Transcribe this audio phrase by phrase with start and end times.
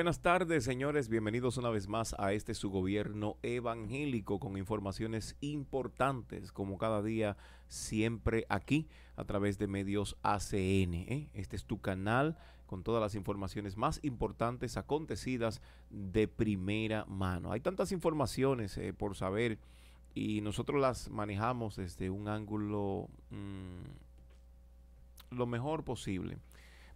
[0.00, 1.10] Buenas tardes, señores.
[1.10, 7.36] Bienvenidos una vez más a este su gobierno evangélico con informaciones importantes, como cada día,
[7.68, 10.94] siempre aquí a través de medios ACN.
[10.94, 11.28] ¿eh?
[11.34, 15.60] Este es tu canal con todas las informaciones más importantes acontecidas
[15.90, 17.52] de primera mano.
[17.52, 19.58] Hay tantas informaciones eh, por saber
[20.14, 23.84] y nosotros las manejamos desde un ángulo mmm,
[25.36, 26.38] lo mejor posible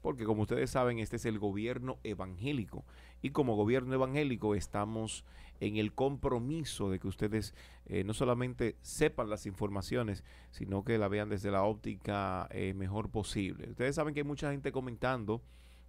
[0.05, 2.85] porque como ustedes saben, este es el gobierno evangélico.
[3.23, 5.25] Y como gobierno evangélico estamos
[5.61, 7.55] en el compromiso de que ustedes
[7.87, 13.09] eh, no solamente sepan las informaciones, sino que la vean desde la óptica eh, mejor
[13.09, 13.71] posible.
[13.71, 15.41] Ustedes saben que hay mucha gente comentando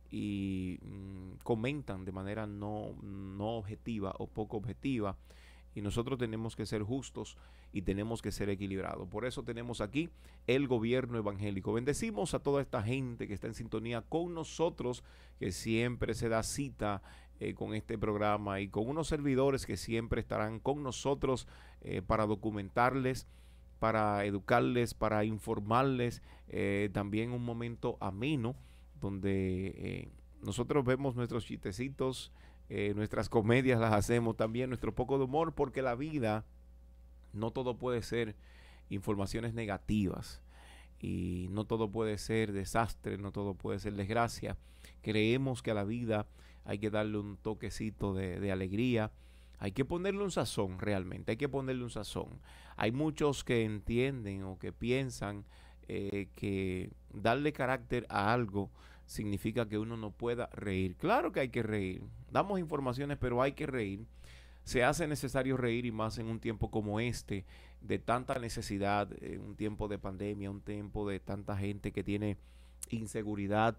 [0.09, 5.17] y mmm, comentan de manera no, no objetiva o poco objetiva
[5.75, 7.37] y nosotros tenemos que ser justos
[7.73, 9.07] y tenemos que ser equilibrados.
[9.09, 10.09] Por eso tenemos aquí
[10.47, 11.73] el gobierno evangélico.
[11.73, 15.03] Bendecimos a toda esta gente que está en sintonía con nosotros,
[15.37, 17.01] que siempre se da cita
[17.41, 21.47] eh, con este programa y con unos servidores que siempre estarán con nosotros
[21.81, 23.27] eh, para documentarles
[23.77, 28.55] para educarles, para informarles, eh, también un momento ameno
[29.01, 30.09] donde
[30.41, 32.31] nosotros vemos nuestros chistecitos,
[32.69, 36.45] eh, nuestras comedias las hacemos también, nuestro poco de humor, porque la vida
[37.33, 38.35] no todo puede ser
[38.89, 40.41] informaciones negativas
[40.99, 44.57] y no todo puede ser desastre, no todo puede ser desgracia.
[45.01, 46.27] Creemos que a la vida
[46.63, 49.11] hay que darle un toquecito de, alegría,
[49.59, 52.39] hay que ponerle un sazón realmente, hay que ponerle un sazón.
[52.75, 55.45] Hay muchos que entienden o que piensan
[55.87, 58.71] eh, que darle carácter a algo
[59.05, 60.95] significa que uno no pueda reír.
[60.95, 62.01] Claro que hay que reír.
[62.31, 64.05] Damos informaciones, pero hay que reír.
[64.63, 67.45] Se hace necesario reír y más en un tiempo como este,
[67.81, 72.37] de tanta necesidad, en un tiempo de pandemia, un tiempo de tanta gente que tiene
[72.89, 73.77] inseguridad,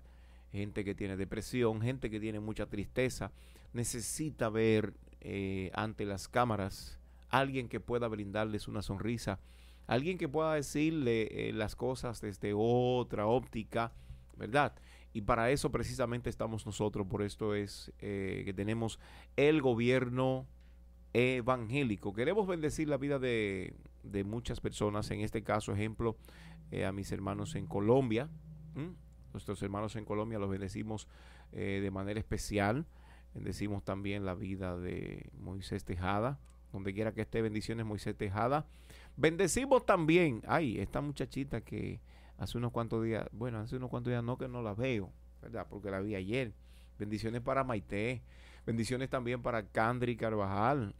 [0.52, 3.32] gente que tiene depresión, gente que tiene mucha tristeza.
[3.72, 9.40] Necesita ver eh, ante las cámaras alguien que pueda brindarles una sonrisa,
[9.86, 13.92] alguien que pueda decirle eh, las cosas desde otra óptica,
[14.36, 14.74] ¿verdad?
[15.16, 19.00] Y para eso precisamente estamos nosotros, por esto es eh, que tenemos
[19.36, 20.46] el gobierno
[21.14, 22.12] evangélico.
[22.12, 23.72] Queremos bendecir la vida de,
[24.02, 26.18] de muchas personas, en este caso, ejemplo,
[26.70, 28.28] eh, a mis hermanos en Colombia.
[29.32, 31.08] Nuestros hermanos en Colombia los bendecimos
[31.50, 32.84] eh, de manera especial.
[33.32, 36.38] Bendecimos también la vida de Moisés Tejada,
[36.74, 38.66] donde quiera que esté, bendiciones Moisés Tejada.
[39.16, 42.00] Bendecimos también, ay, esta muchachita que
[42.38, 45.66] hace unos cuantos días, bueno, hace unos cuantos días no que no la veo, ¿verdad?
[45.68, 46.52] Porque la vi ayer.
[46.98, 48.22] Bendiciones para Maite,
[48.64, 50.94] bendiciones también para Candri Carvajal,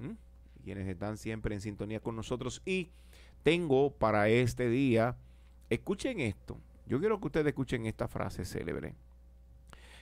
[0.63, 2.61] quienes están siempre en sintonía con nosotros.
[2.67, 2.91] Y
[3.43, 5.17] tengo para este día,
[5.71, 8.95] escuchen esto, yo quiero que ustedes escuchen esta frase célebre.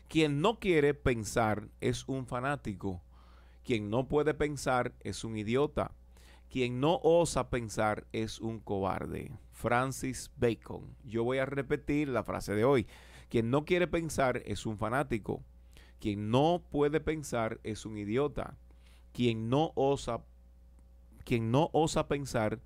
[0.08, 3.02] Quien no quiere pensar es un fanático.
[3.64, 5.92] Quien no puede pensar es un idiota.
[6.50, 9.32] Quien no osa pensar es un cobarde.
[9.64, 10.94] Francis Bacon.
[11.04, 12.86] Yo voy a repetir la frase de hoy.
[13.30, 15.42] Quien no quiere pensar es un fanático.
[16.00, 18.58] Quien no puede pensar es un idiota.
[19.14, 20.20] Quien no osa
[21.24, 22.60] quien no osa pensar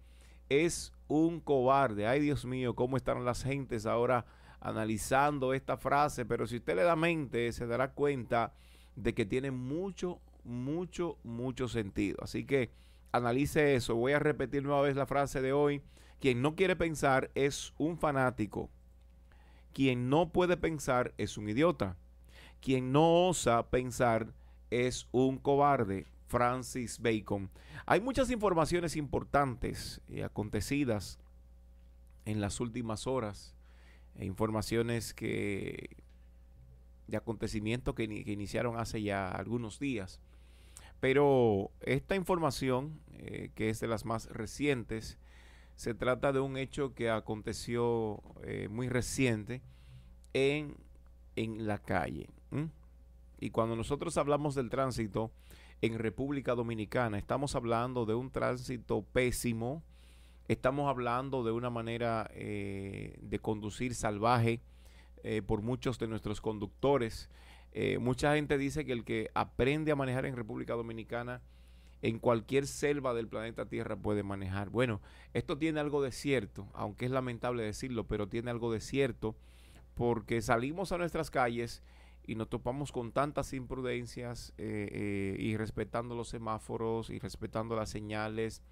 [0.48, 2.08] es un cobarde.
[2.08, 4.26] Ay, Dios mío, cómo están las gentes ahora
[4.58, 8.54] analizando esta frase, pero si usted le da mente, se dará cuenta
[8.96, 12.18] de que tiene mucho, mucho, mucho sentido.
[12.22, 12.72] Así que
[13.12, 13.94] analice eso.
[13.94, 15.80] Voy a repetir nueva vez la frase de hoy.
[16.20, 18.70] Quien no quiere pensar es un fanático.
[19.72, 21.96] Quien no puede pensar es un idiota.
[22.60, 24.34] Quien no osa pensar
[24.70, 26.06] es un cobarde.
[26.26, 27.50] Francis Bacon.
[27.86, 31.18] Hay muchas informaciones importantes y acontecidas
[32.26, 33.54] en las últimas horas.
[34.14, 35.96] E informaciones que
[37.06, 40.20] de acontecimientos que, iniciaron hace ya algunos días.
[41.00, 45.18] Pero esta información, eh, que es de las más recientes,
[45.78, 49.62] se trata de un hecho que aconteció eh, muy reciente
[50.32, 50.76] en,
[51.36, 52.28] en la calle.
[53.38, 55.30] Y cuando nosotros hablamos del tránsito
[55.80, 59.84] en República Dominicana, estamos hablando de un tránsito pésimo,
[60.48, 64.60] estamos hablando de una manera eh, de conducir salvaje
[65.22, 67.30] eh, por muchos de nuestros conductores.
[68.00, 71.40] Mucha gente dice que el que aprende a manejar en República Dominicana,
[72.02, 74.70] en cualquier selva del planeta Tierra puede manejar.
[74.70, 75.00] Bueno,
[75.34, 79.36] esto tiene algo de cierto, aunque es lamentable decirlo, pero tiene algo de cierto,
[79.94, 81.82] porque salimos a nuestras calles
[82.24, 87.88] y nos topamos con tantas imprudencias eh, eh, y respetando los semáforos y respetando las
[87.90, 88.62] señales,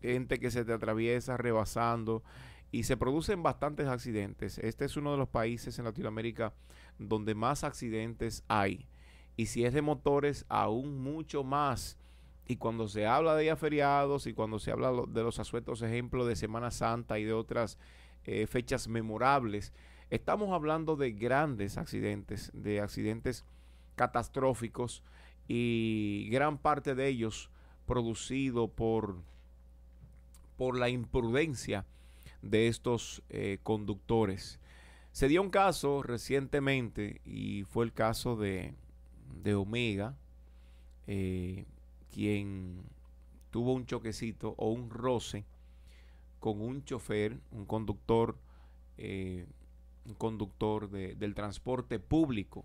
[0.00, 2.22] gente que se te atraviesa rebasando
[2.70, 4.58] y se producen bastantes accidentes.
[4.58, 6.52] Este es uno de los países en Latinoamérica
[6.98, 8.86] donde más accidentes hay
[9.40, 11.96] y si es de motores, aún mucho más.
[12.50, 16.26] Y cuando se habla de días feriados y cuando se habla de los asuetos ejemplos
[16.26, 17.78] de Semana Santa y de otras
[18.24, 19.72] eh, fechas memorables,
[20.10, 23.44] estamos hablando de grandes accidentes, de accidentes
[23.94, 25.04] catastróficos
[25.46, 27.50] y gran parte de ellos
[27.86, 29.18] producido por,
[30.56, 31.86] por la imprudencia
[32.42, 34.58] de estos eh, conductores.
[35.12, 38.74] Se dio un caso recientemente y fue el caso de,
[39.40, 40.16] de Omega,
[41.06, 41.64] eh,
[42.12, 42.82] quien
[43.50, 45.44] tuvo un choquecito o un roce
[46.38, 48.38] con un chofer, un conductor,
[48.96, 49.46] eh,
[50.06, 52.64] un conductor del transporte público.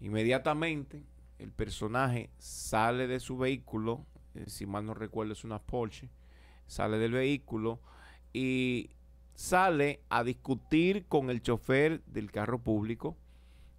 [0.00, 1.04] Inmediatamente
[1.38, 4.04] el personaje sale de su vehículo,
[4.34, 6.08] eh, si mal no recuerdo es una Porsche,
[6.66, 7.80] sale del vehículo
[8.32, 8.90] y
[9.34, 13.16] sale a discutir con el chofer del carro público,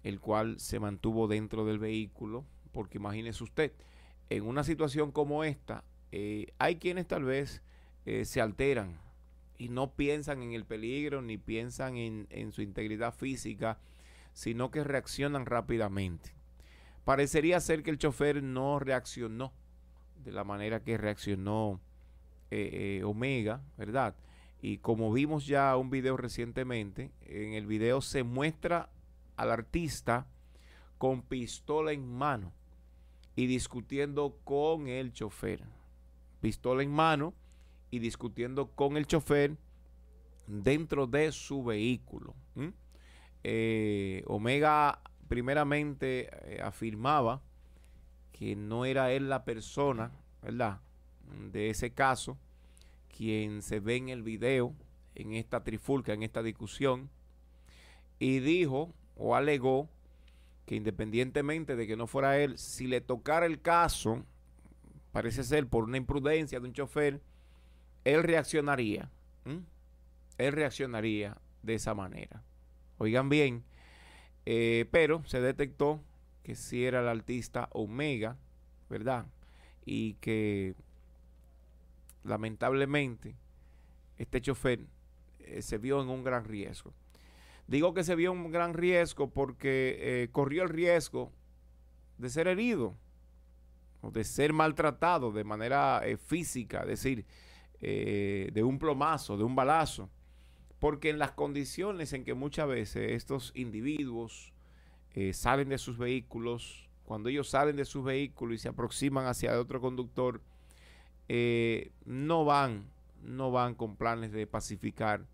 [0.02, 3.72] el cual se mantuvo dentro del vehículo, porque imagínese usted,
[4.30, 7.62] en una situación como esta, eh, hay quienes tal vez
[8.06, 8.98] eh, se alteran
[9.58, 13.78] y no piensan en el peligro ni piensan en, su integridad física,
[14.32, 16.32] sino que reaccionan rápidamente.
[17.04, 19.52] Parecería ser que el chofer no reaccionó
[20.24, 21.80] de la manera que reaccionó
[22.50, 24.16] eh, Omega, ¿verdad?
[24.62, 28.88] Y como vimos ya un video recientemente, en el video se muestra
[29.36, 30.26] al artista
[30.96, 32.52] con pistola en mano
[33.36, 35.62] y discutiendo con el chofer.
[36.40, 37.34] Pistola en mano
[37.90, 39.56] y discutiendo con el chofer
[40.46, 42.34] dentro de su vehículo.
[43.42, 47.42] Eh, Omega primeramente eh, afirmaba
[48.32, 50.80] que no era él la persona, ¿verdad?
[51.52, 52.38] De ese caso,
[53.16, 54.74] quien se ve en el video,
[55.14, 57.10] en esta trifulca, en esta discusión,
[58.18, 59.88] y dijo o alegó
[60.66, 64.24] que independientemente de que no fuera él, si le tocara el caso,
[65.12, 67.20] parece ser por una imprudencia de un chofer,
[68.04, 69.10] él reaccionaría.
[70.36, 72.42] Él reaccionaría de esa manera.
[72.98, 73.64] Oigan bien,
[74.46, 76.00] eh, pero se detectó
[76.42, 78.36] que si era el artista Omega,
[78.90, 79.26] ¿verdad?
[79.84, 80.74] Y que
[82.24, 83.36] lamentablemente
[84.18, 84.80] este chofer
[85.40, 86.92] eh, se vio en un gran riesgo.
[87.66, 91.32] Digo que se vio un gran riesgo porque eh, corrió el riesgo
[92.18, 92.94] de ser herido
[94.02, 97.24] o de ser maltratado de manera eh, física, es decir,
[97.80, 100.10] eh, de un plomazo, de un balazo.
[100.78, 104.52] Porque en las condiciones en que muchas veces estos individuos
[105.32, 109.80] salen de sus vehículos, cuando ellos salen de sus vehículos y se aproximan hacia otro
[109.80, 110.42] conductor,
[112.04, 112.90] no van,
[113.22, 115.24] no van con planes de pacificar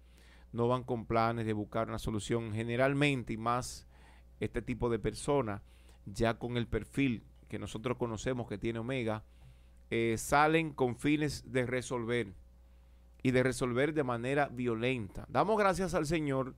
[0.52, 2.52] no van con planes de buscar una solución.
[2.52, 3.86] Generalmente, y más
[4.40, 5.62] este tipo de personas,
[6.06, 9.24] ya con el perfil que nosotros conocemos que tiene Omega,
[9.90, 12.32] eh, salen con fines de resolver
[13.22, 15.26] y de resolver de manera violenta.
[15.28, 16.54] Damos gracias al Señor,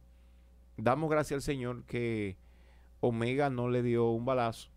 [0.77, 2.37] damos gracias al Señor que
[3.01, 4.71] Omega no le dio un balazo,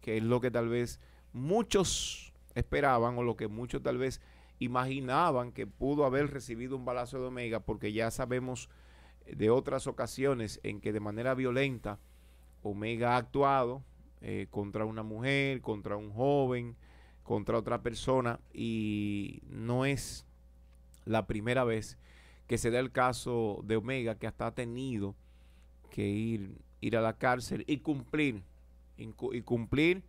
[0.00, 1.00] que es lo que tal vez
[1.32, 4.20] muchos esperaban o lo que muchos tal vez
[4.64, 8.68] imaginaban que pudo haber recibido un balazo de Omega, porque ya sabemos
[9.26, 11.98] de otras ocasiones en que de manera violenta
[12.62, 13.82] Omega ha actuado
[14.20, 16.76] eh, contra una mujer, contra un joven,
[17.24, 20.26] contra otra persona, y no es
[21.04, 21.98] la primera vez
[22.46, 25.14] que se da el caso de Omega, que hasta ha tenido
[25.90, 28.42] que ir, ir a la cárcel y cumplir,
[28.96, 30.04] y cumplir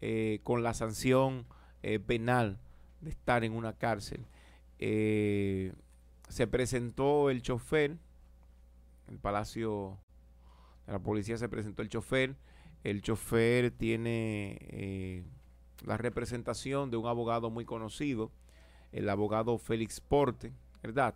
[0.00, 1.46] eh, con la sanción
[1.82, 2.58] eh, penal
[3.04, 4.26] de estar en una cárcel.
[4.78, 5.72] Eh,
[6.28, 7.96] se presentó el chofer,
[9.08, 9.98] el Palacio
[10.86, 12.36] de la Policía se presentó el chofer.
[12.82, 15.24] El chofer tiene eh,
[15.84, 18.30] la representación de un abogado muy conocido,
[18.92, 21.14] el abogado Félix Porte, ¿verdad?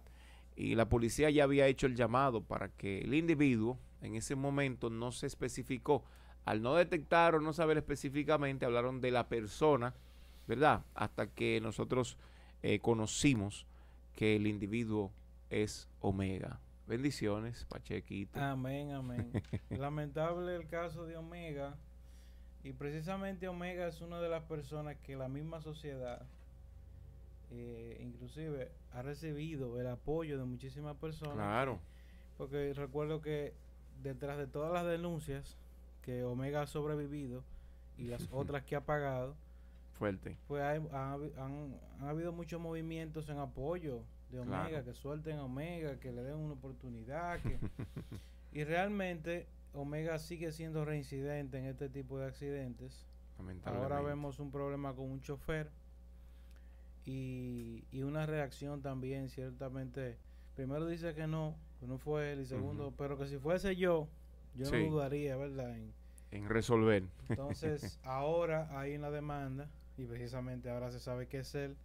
[0.57, 4.91] Y la policía ya había hecho el llamado para que el individuo en ese momento
[4.91, 6.05] no se especificó.
[6.45, 9.95] Al no detectar o no saber específicamente, hablaron de la persona
[10.49, 10.83] ¿verdad?
[10.95, 12.17] Hasta que nosotros
[12.63, 13.67] eh, conocimos
[14.17, 15.13] que el individuo
[15.51, 16.59] es Omega.
[16.87, 18.41] Bendiciones, Pachequito.
[18.41, 19.31] Amén, amén.
[19.71, 21.77] Lamentable el caso de Omega.
[22.65, 26.27] Y precisamente Omega es una de las personas que la misma sociedad,
[27.51, 31.35] eh, inclusive, ha recibido el apoyo de muchísimas personas.
[31.35, 31.79] Claro.
[32.39, 33.53] Porque recuerdo que
[34.03, 35.59] detrás de todas las denuncias
[36.03, 37.45] que Omega ha sobrevivido
[37.99, 39.37] y las otras que ha pagado,
[39.99, 40.37] fuerte.
[40.47, 46.23] Pues han, habido muchos movimientos en apoyo de Omega, que suelten a Omega, que le
[46.23, 47.41] den una oportunidad.
[48.53, 53.07] y realmente Omega sigue siendo reincidente en este tipo de accidentes.
[53.65, 55.71] Ahora vemos un problema con un chofer
[57.05, 60.19] y, y una reacción también, ciertamente.
[60.57, 64.09] Primero dice que no, que no fue él, y segundo, pero que si fuese yo,
[64.55, 65.77] yo no dudaría, ¿verdad?
[65.77, 65.93] En,
[66.31, 67.05] en resolver.
[67.29, 71.77] Entonces, ahora hay una demanda, y precisamente ahora se sabe que es él.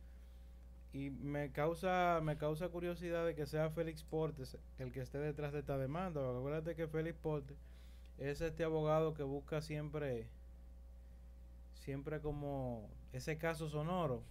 [0.94, 5.52] Y me causa, me causa curiosidad de que sea Félix Portes el que esté detrás
[5.52, 6.22] de esta demanda.
[6.22, 7.58] acuérdate que Félix Portes
[8.20, 10.28] es este abogado que busca siempre,
[11.74, 14.22] siempre como ese caso sonoro.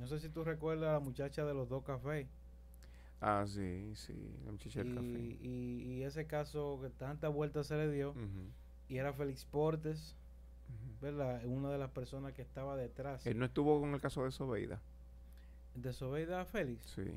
[0.00, 2.26] No sé si tú recuerdas a la muchacha de los dos cafés.
[3.20, 5.38] Ah, sí, sí, la muchacha del café.
[5.46, 8.14] Y, ese caso que tantas vueltas se le dio,
[8.88, 10.16] y era Félix Portes,
[11.00, 11.44] ¿verdad?
[11.44, 13.26] Una de las personas que estaba detrás.
[13.26, 14.80] Él no estuvo con el caso de Sobeida.
[15.74, 16.86] ¿De Sobeida Félix?
[16.90, 17.12] Sí.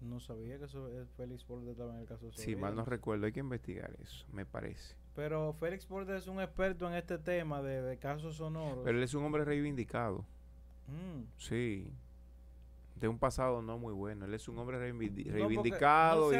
[0.00, 2.44] No sabía que eh, Félix Portes estaba en el caso de Sobeida.
[2.44, 4.94] Sí, mal no recuerdo, hay que investigar eso, me parece.
[5.14, 8.84] Pero Félix Portes es un experto en este tema de, casos sonoros.
[8.84, 10.26] Pero él es un hombre reivindicado.
[10.88, 11.22] Mm.
[11.38, 11.90] Sí.
[12.96, 14.26] De un pasado no muy bueno.
[14.26, 16.36] Él es un hombre reivindicado y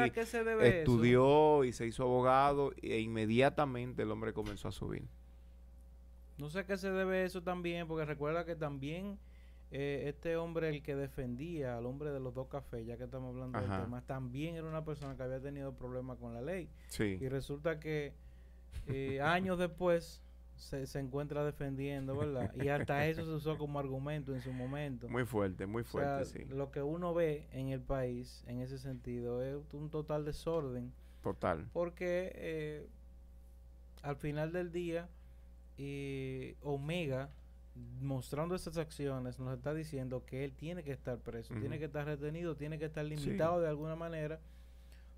[0.62, 5.06] estudió y se hizo abogado e inmediatamente el hombre comenzó a subir.
[6.38, 9.18] No sé a qué se debe eso también, porque recuerda que también
[9.70, 13.34] eh, este hombre, el que defendía al hombre de los dos cafés, ya que estamos
[13.34, 16.68] hablando del tema, también era una persona que había tenido problemas con la ley.
[16.98, 18.14] Y resulta que
[18.86, 20.22] eh, años después
[20.54, 22.52] se, se, encuentra defendiendo, ¿verdad?
[22.54, 25.08] Y hasta eso se usó como argumento en su momento.
[25.08, 26.44] Muy fuerte, muy fuerte, sí.
[26.44, 30.92] Lo que uno ve en el país, en ese sentido, es un total desorden.
[31.22, 31.68] Total.
[31.72, 32.88] Porque eh,
[34.02, 35.08] al final del día,
[36.62, 37.30] Omega,
[38.00, 42.06] mostrando esas acciones, nos está diciendo que él tiene que estar preso, tiene que estar
[42.06, 44.40] retenido, tiene que estar limitado de alguna manera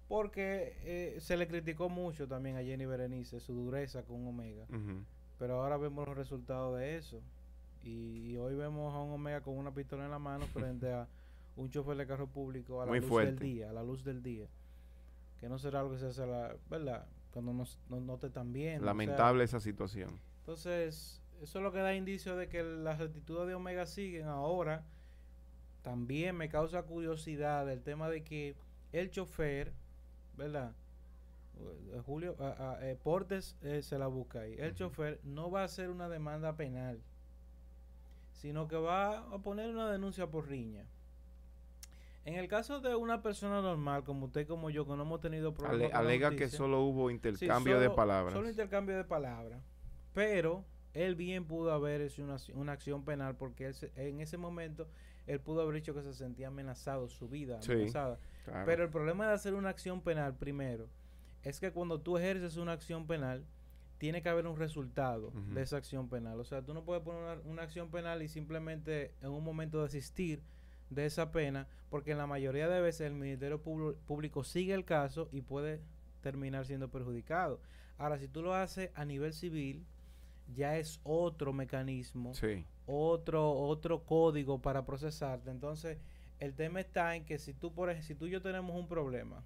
[0.09, 4.67] porque eh, se le criticó mucho también a Jenny Berenice su dureza con Omega.
[5.39, 7.21] Pero ahora vemos los resultados de eso.
[7.85, 11.07] Y, hoy vemos a un Omega con una pistola en la mano frente a
[11.57, 14.47] un chofer de carro público a la luz del día, a la luz del día.
[15.39, 17.07] Que no será algo que se hace, la, ¿verdad?
[17.31, 18.87] Cuando no, no, te están viendo.
[18.87, 20.19] Lamentable esa situación.
[20.49, 24.29] Entonces, eso es lo que da indicio de que las actitudes de Omega siguen.
[24.29, 24.83] Ahora,
[25.83, 28.57] también me causa curiosidad el tema de que
[28.93, 29.75] el chofer
[30.39, 30.73] ¿verdad?
[31.93, 32.35] Eh, Julio
[32.81, 34.55] eh, Portes eh, se la busca ahí.
[34.57, 36.99] El chofer no va a hacer una demanda penal,
[38.33, 40.87] sino que va a poner una denuncia por riña.
[42.25, 45.53] En el caso de una persona normal, como usted como yo, que no hemos tenido
[45.53, 45.93] problemas.
[45.93, 48.33] alega que solo hubo intercambio de palabras.
[48.33, 49.61] Solo intercambio de palabras.
[50.19, 54.89] Pero él bien pudo haber hecho una, una acción penal porque en ese momento
[55.29, 58.19] él pudo haber dicho que se sentía amenazado, su vida amenazada.
[58.67, 60.89] Pero el problema de hacer una acción penal, primero,
[61.45, 63.45] es que cuando tú ejerces una acción penal,
[63.99, 66.41] tiene que haber un resultado de esa acción penal.
[66.41, 70.43] O sea, tú no puedes poner una, acción penal y simplemente en un momento desistir
[70.91, 75.29] de esa pena, porque en la mayoría de veces el Ministerio Público sigue el caso
[75.31, 75.81] y puede
[76.23, 77.61] terminar siendo perjudicado.
[77.99, 79.85] Ahora, si tú lo haces a nivel civil,
[80.55, 82.33] ya es otro mecanismo,
[82.87, 85.51] otro, otro código para procesarte.
[85.51, 85.99] Entonces,
[86.41, 88.89] el tema está en que si tú, por ejemplo, si tú y yo tenemos un
[88.89, 89.43] problema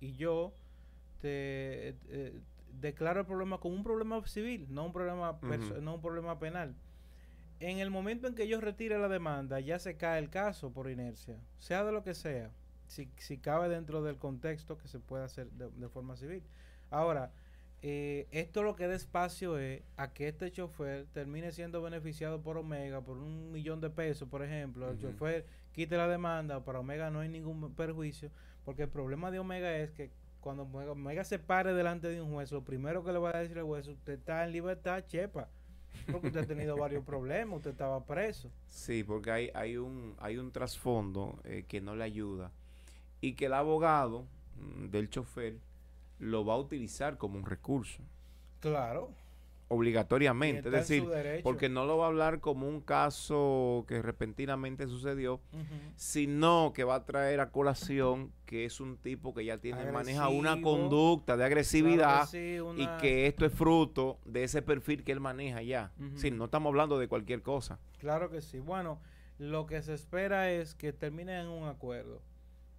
[0.00, 0.52] y yo
[1.20, 2.40] te eh,
[2.80, 5.38] declaro el problema como un problema civil, no un problema,
[5.80, 6.74] no un problema penal.
[7.60, 10.90] En el momento en que yo retire la demanda, ya se cae el caso por
[10.90, 12.50] inercia, sea de lo que sea,
[12.88, 16.42] si, si cabe dentro del contexto que se puede hacer de forma civil.
[16.90, 17.30] Ahora,
[17.84, 22.56] eh, esto lo que da espacio es a que este chofer termine siendo beneficiado por
[22.56, 24.88] Omega por un millón de pesos, por ejemplo.
[24.88, 28.30] El chofer quite la demanda, para Omega no hay ningún perjuicio,
[28.64, 30.10] porque el problema de Omega es que
[30.40, 33.58] cuando Omega, se pare delante de un juez, lo primero que le va a decir
[33.58, 35.48] al juez, usted está en libertad, chepa.
[36.10, 38.50] Porque usted ha tenido varios problemas, usted estaba preso.
[38.66, 42.50] Sí, porque hay, hay un, hay un trasfondo eh, que no le ayuda.
[43.20, 45.58] Y que el abogado mm, del chofer
[46.22, 48.00] lo va a utilizar como un recurso.
[48.60, 49.10] Claro.
[49.66, 51.04] Obligatoriamente, es decir,
[51.42, 55.40] porque no lo va a hablar como un caso que repentinamente sucedió,
[55.96, 60.28] sino que va a traer a colación que es un tipo que ya tiene, maneja
[60.28, 65.62] una conducta de agresividad y que esto es fruto de ese perfil que él maneja
[65.62, 65.90] ya.
[65.98, 67.80] no estamos hablando de cualquier cosa.
[67.98, 68.58] Claro que sí.
[68.60, 69.00] Bueno,
[69.38, 72.20] lo que se espera es que termine en un acuerdo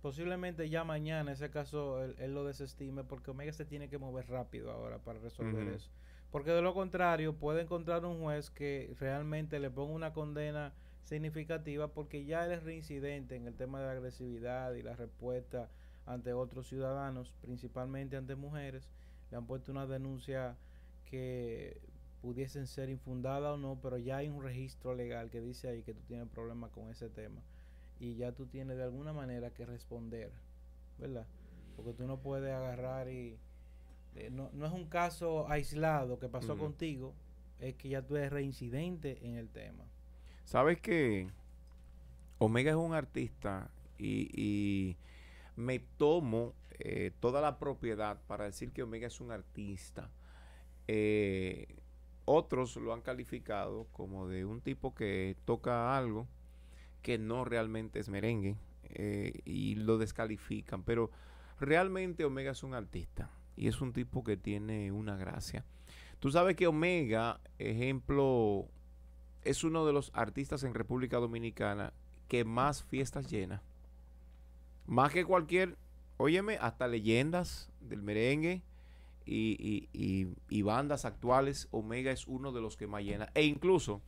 [0.04, 4.70] posiblemente ya mañana ese caso él, lo desestime porque Omega se tiene que mover rápido
[4.70, 5.90] ahora para resolver eso.
[6.30, 11.88] Porque de lo contrario puede encontrar un juez que realmente le ponga una condena significativa
[11.88, 15.70] porque ya él es reincidente en el tema de la agresividad y la respuesta
[16.06, 18.90] ante otros ciudadanos, principalmente ante mujeres,
[19.32, 20.58] le han puesto una denuncia
[21.06, 21.80] que
[22.22, 25.94] pudiesen ser infundadas o no, pero ya hay un registro legal que dice ahí que
[25.94, 27.42] tú tienes problemas con ese tema
[28.04, 30.30] y ya tú tienes de alguna manera que responder,
[30.98, 31.26] ¿verdad?
[31.78, 33.40] Porque tú no puedes agarrar y...
[34.16, 37.16] Eh, no, no, es un caso aislado que pasó contigo,
[37.60, 39.86] es que ya tú eres reincidente en el tema.
[40.44, 41.30] ¿Sabes que
[42.40, 44.98] Omega es un artista y,
[45.56, 50.12] me tomo eh, toda la propiedad para decir que Omega es un artista?
[50.90, 51.68] Eh,
[52.26, 56.28] otros lo han calificado como de un tipo que toca algo
[57.04, 58.56] que no realmente es merengue
[58.86, 61.12] eh, y lo descalifican, pero
[61.60, 65.64] realmente Omega es un artista y es un tipo que tiene una gracia.
[66.20, 68.68] Tú sabes que Omega, ejemplo,
[69.44, 71.94] es uno de los artistas en República Dominicana
[72.28, 73.62] que más fiestas llena.
[74.86, 75.78] Más que cualquier,
[76.18, 78.64] óyeme, hasta leyendas del merengue
[79.26, 83.30] y, y, bandas actuales, Omega es uno de los que más llena.
[83.34, 84.02] E incluso,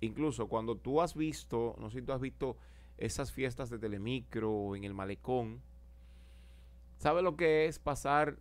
[0.00, 2.56] incluso cuando tú has visto, no sé si tú has visto
[2.96, 5.62] esas fiestas de Telemicro en el Malecón,
[6.98, 8.38] ¿sabes lo que es pasar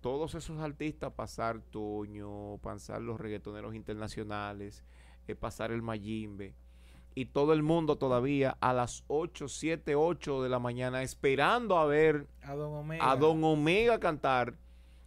[0.00, 4.84] todos esos artistas, pasar Toño, pasar los reggaetoneros internacionales,
[5.28, 6.54] eh, pasar el Mayimbe?
[7.14, 11.86] y todo el mundo todavía a las 8, 7, 8 de la mañana esperando a
[11.86, 14.54] ver a Don Omega, a Don Omega cantar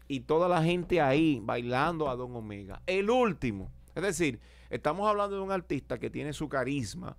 [0.07, 2.81] y toda la gente ahí bailando a Don Omega.
[2.85, 3.71] El último.
[3.95, 4.39] Es decir,
[4.73, 7.15] estamos hablando de un artista que tiene su carisma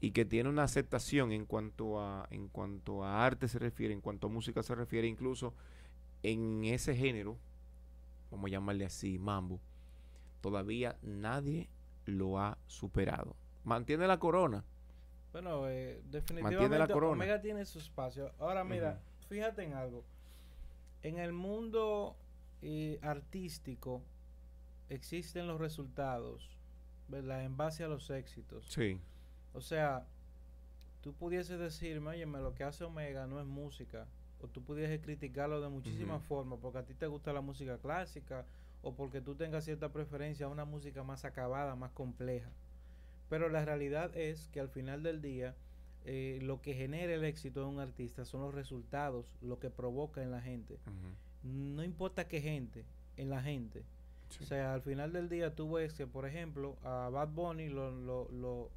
[0.00, 4.00] y que tiene una aceptación en cuanto a en cuanto a arte se refiere, en
[4.00, 5.54] cuanto a música se refiere, incluso
[6.22, 7.36] en ese género,
[8.30, 9.60] vamos a llamarle así, mambo,
[10.40, 11.68] todavía nadie
[12.06, 13.36] lo ha superado.
[13.64, 14.64] Mantiene la corona.
[15.32, 17.12] Bueno, eh, definitivamente la corona.
[17.12, 18.32] Omega tiene su espacio.
[18.40, 20.02] Ahora mira, fíjate en algo.
[21.02, 22.16] En el mundo
[22.62, 24.02] eh, artístico
[24.88, 26.59] existen los resultados,
[27.10, 27.44] ¿verdad?
[27.44, 28.66] En base a los éxitos.
[28.68, 29.00] Sí.
[29.52, 30.06] O sea,
[31.00, 34.06] tú pudieses decirme, oye, lo que hace Omega no es música.
[34.40, 38.46] O tú pudieses criticarlo de muchísimas formas, porque a ti te gusta la música clásica,
[38.82, 42.50] o porque tú tengas cierta preferencia a una música más acabada, más compleja.
[43.28, 45.54] Pero la realidad es que al final del día,
[46.04, 50.22] eh, lo que genera el éxito de un artista son los resultados, lo que provoca
[50.22, 50.78] en la gente.
[51.42, 53.84] No importa qué gente, en la gente.
[54.40, 57.90] O sea, al final del día tú ves que, por ejemplo, a Bad Bunny lo,
[57.90, 58.70] lo, lo,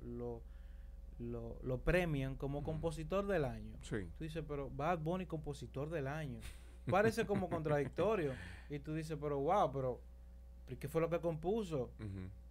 [1.20, 3.78] lo, lo, premian como compositor del año.
[4.18, 6.40] Tú dices, pero Bad Bunny compositor del año.
[6.90, 8.34] Parece como contradictorio.
[8.70, 10.02] Y tú dices, pero wow, pero
[10.80, 11.92] ¿qué fue lo que compuso?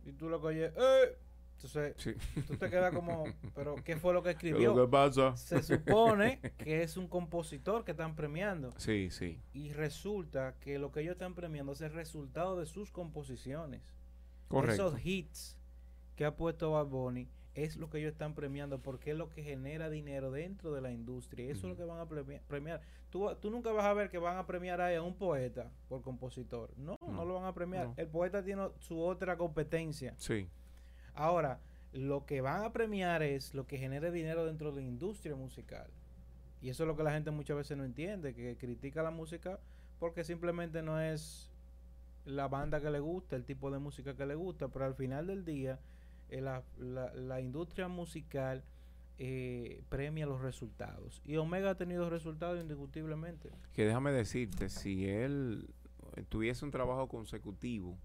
[0.05, 1.17] Y tú lo que oyes, ¡eh!
[1.65, 4.75] Entonces, tú te quedas como, ¿pero qué fue lo que escribió?
[4.75, 5.37] ¿Qué pasa?
[5.37, 8.73] Se supone que es un compositor que están premiando.
[8.79, 9.39] Sí, sí.
[9.53, 13.83] Y resulta que lo que ellos están premiando es el resultado de sus composiciones.
[14.49, 14.89] Correcto.
[14.89, 15.57] Esos hits
[16.17, 19.43] que ha puesto Bad Bunny es lo que ellos están premiando porque es lo que
[19.43, 21.51] genera dinero dentro de la industria.
[21.51, 22.81] Eso es lo que van a premiar.
[23.11, 26.73] Tú, tú, nunca vas a ver que van a premiar a un poeta por compositor.
[26.79, 27.93] No, no, lo van a premiar.
[27.97, 30.15] El poeta tiene su otra competencia.
[30.17, 30.49] Sí.
[31.15, 31.61] Ahora,
[31.93, 35.91] lo que van a premiar es lo que genere dinero dentro de la industria musical.
[36.61, 39.59] Y eso es lo que la gente muchas veces no entiende, que critica la música
[40.03, 41.49] porque simplemente no es
[42.25, 45.29] la banda que le gusta, el tipo de música que le gusta, pero al final
[45.29, 45.79] del día
[46.29, 48.65] eh, la, la, industria musical
[49.19, 51.23] eh, premia los resultados.
[51.25, 53.51] Y Omega ha tenido resultados indiscutiblemente.
[53.75, 55.69] Que déjame decirte, si él
[56.29, 57.97] tuviese un trabajo consecutivo,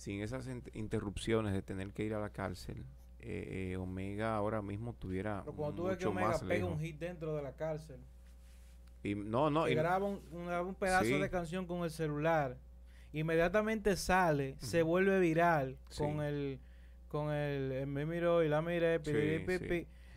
[0.00, 2.86] sin esas interrupciones de tener que ir a la cárcel,
[3.20, 6.98] eh, eh, Omega ahora mismo tuviera Pero cuando tú ves que Omega pega un hit
[6.98, 8.00] dentro de la cárcel
[9.02, 12.56] y no no y graba un, un, pedazo de canción con el celular
[13.12, 16.60] inmediatamente sale se vuelve viral con el
[17.08, 18.94] con el, me miró y la miré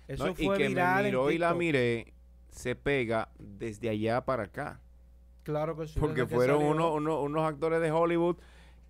[0.08, 2.13] eso fue y que viral me miró y la miré
[2.52, 4.80] se pega desde allá para acá.
[5.43, 8.38] Claro que sí porque fueron unos actores de Hollywood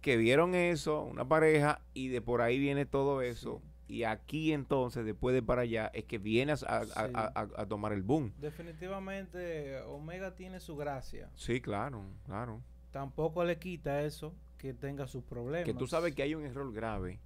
[0.03, 3.61] que vieron eso, una pareja, y de por ahí viene todo eso.
[3.87, 8.33] Y aquí entonces, después de para allá, es que vienes a, tomar el boom.
[8.37, 11.29] Definitivamente, Omega tiene su gracia.
[11.35, 12.61] Sí, claro, claro.
[12.91, 15.65] Tampoco le quita eso que tenga sus problemas.
[15.65, 17.19] Que tú sabes que hay un error grave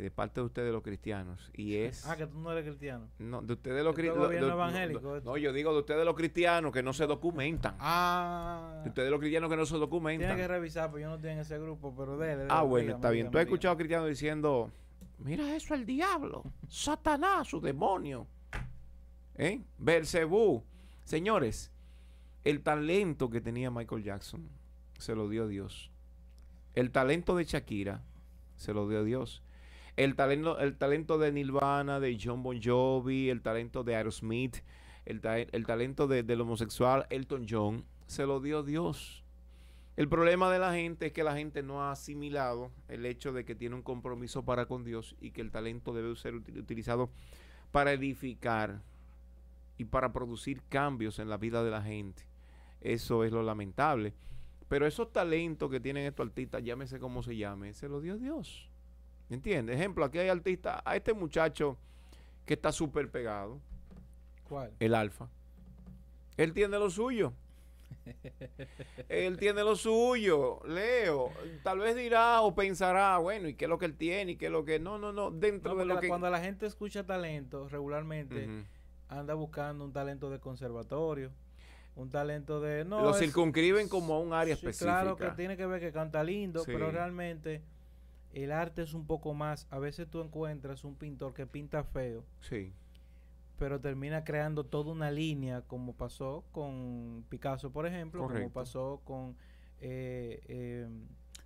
[0.00, 3.08] de parte de ustedes los cristianos y es ah que tú no eres cristiano.
[3.18, 7.06] No de ustedes los cristianos no, yo digo de ustedes los cristianos que no se
[7.06, 7.76] documentan.
[7.78, 8.80] Ah.
[8.82, 10.28] De ustedes los cristianos que no se documentan.
[10.28, 13.10] Tienen que revisar pues yo no estoy en ese grupo pero de ah bueno está
[13.10, 13.30] bien.
[13.30, 14.70] tú has escuchado a cristianos diciendo
[15.18, 18.26] mira eso el diablo satanás su demonio
[19.36, 19.60] ¿eh?
[19.78, 20.64] Belcebú.
[21.04, 21.70] Señores
[22.44, 24.48] el talento que tenía Michael Jackson
[24.98, 25.90] se lo dio Dios.
[26.74, 28.02] El talento de Shakira
[28.56, 29.42] se lo dio Dios.
[29.96, 34.58] El talento, el talento de Nirvana, de John Bon Jovi, el talento de Aerosmith,
[35.04, 39.24] el, el talento de, del homosexual Elton John, se lo dio Dios.
[39.96, 43.44] El problema de la gente es que la gente no ha asimilado el hecho de
[43.44, 47.10] que tiene un compromiso para con Dios y que el talento debe ser utilizado
[47.70, 48.80] para edificar
[49.76, 52.22] y para producir cambios en la vida de la gente.
[52.80, 54.14] Eso es lo lamentable.
[54.68, 58.69] Pero esos talentos que tienen estos artistas, llámese como se llame, se lo dio Dios.
[59.30, 59.76] ¿Entiendes?
[59.76, 61.78] Ejemplo, aquí hay artistas, a este muchacho
[62.44, 63.60] que está súper pegado.
[64.48, 64.72] ¿Cuál?
[64.80, 65.28] El Alfa.
[66.36, 67.32] Él tiene lo suyo.
[69.08, 71.30] él tiene lo suyo, Leo.
[71.62, 74.32] Tal vez dirá o pensará, bueno, ¿y qué es lo que él tiene?
[74.32, 74.80] ¿Y qué es lo que.?
[74.80, 75.30] No, no, no.
[75.30, 76.08] Dentro de lo que.
[76.08, 78.48] Cuando la gente escucha talento, regularmente
[79.08, 81.30] anda buscando un talento de conservatorio.
[81.94, 82.84] Un talento de.
[82.84, 85.02] No, lo circunscriben como a un área específica.
[85.02, 87.62] Claro que tiene que ver que canta lindo, pero realmente
[88.32, 89.66] el arte es un poco más.
[89.70, 92.24] A veces tú encuentras un pintor que pinta feo.
[92.40, 92.72] Sí
[93.60, 99.36] pero termina creando toda una línea, como pasó con Picasso, por ejemplo, como pasó con
[99.82, 100.88] eh, eh,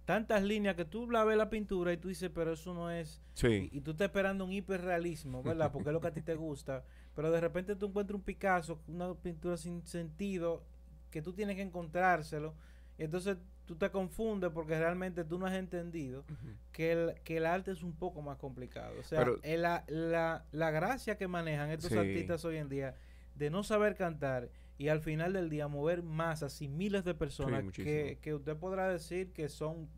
[0.05, 3.21] tantas líneas que tú la ves la pintura y tú dices, pero eso no es...
[3.33, 3.69] Sí.
[3.73, 5.73] Y, tú estás esperando un hiperrealismo, ¿verdad?
[5.73, 6.85] Porque es lo que a ti te gusta,
[7.17, 10.63] pero de repente tú encuentras un Picasso, una pintura sin sentido,
[11.11, 12.55] que tú tienes que encontrárselo,
[12.97, 16.25] y entonces tú te confundes porque realmente tú no has entendido
[16.73, 18.95] que, el, que el arte es un poco más complicado.
[19.01, 22.95] O sea, la, la, la, gracia que manejan estos artistas hoy en día
[23.37, 27.65] de no saber cantar y al final del día mover masas y miles de personas
[27.73, 29.89] que, que, usted podrá decir que son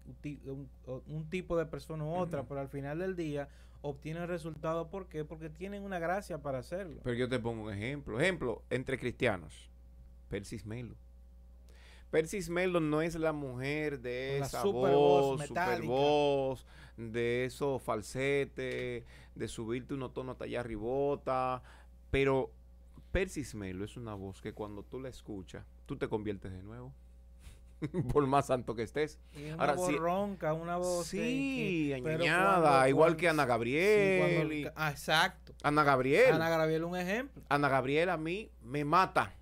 [1.07, 3.48] un, tipo de persona u otra, pero al final del día
[3.83, 4.88] obtienen resultados.
[4.88, 5.24] ¿Por qué?
[5.24, 7.00] Porque tienen una gracia para hacerlo.
[7.05, 8.20] Pero yo te pongo un ejemplo.
[8.20, 9.70] Ejemplo, entre cristianos.
[10.29, 10.96] Persis Melo
[12.10, 16.66] Persis Melon no es la mujer de esa voz, super voz,
[16.96, 21.62] de esos falsetes, de subirte unos tonos hasta allá ribota,
[22.10, 22.52] pero
[23.12, 26.92] Persis Melo es una voz que cuando tú la escuchas, tú te conviertes de nuevo.
[28.12, 29.18] por más santo que estés.
[29.34, 34.72] una Ahora, voz ronca, una voz sí, añeñada, igual que Ana Gabriel.
[34.76, 35.52] Ah, exacto.
[35.62, 36.34] Ana Gabriel.
[36.34, 37.42] Ana Gabriel un ejemplo.
[37.48, 39.34] Ana Gabriel a mí me mata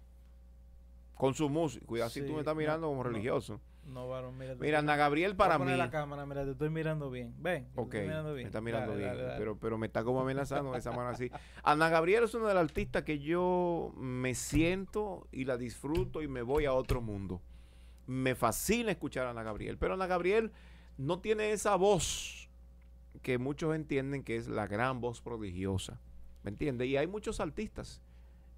[1.25, 1.87] con su música.
[1.87, 3.59] Cuidado si tú me estás mirando como religioso.
[3.87, 4.57] No, varón, mira.
[4.57, 5.75] Mira, Ana Gabriel para mí.
[5.75, 7.35] la cámara, mira, te estoy mirando bien.
[7.39, 8.45] Ven, ok, mirando bien.
[8.45, 11.31] me está mirando bien, Pero, pero me está como amenazando de esa mano así.
[11.63, 16.29] Ana Gabriel es una de las artistas que yo me siento y la disfruto y
[16.29, 17.41] me voy a otro mundo.
[18.07, 20.53] Me fascina escuchar a Ana Gabriel, pero Ana Gabriel
[20.99, 22.51] no tiene esa voz
[23.23, 26.03] que muchos entienden que es la gran voz prodigiosa.
[26.43, 26.87] ¿Me entiendes?
[26.87, 28.03] Y hay muchos artistas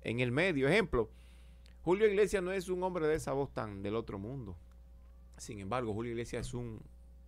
[0.01, 0.67] en el medio.
[0.67, 1.13] Ejemplo,
[1.87, 4.57] Julio Iglesias no es un hombre de esa voz tan del otro mundo.
[5.37, 6.81] Sin embargo, Julio Iglesias es un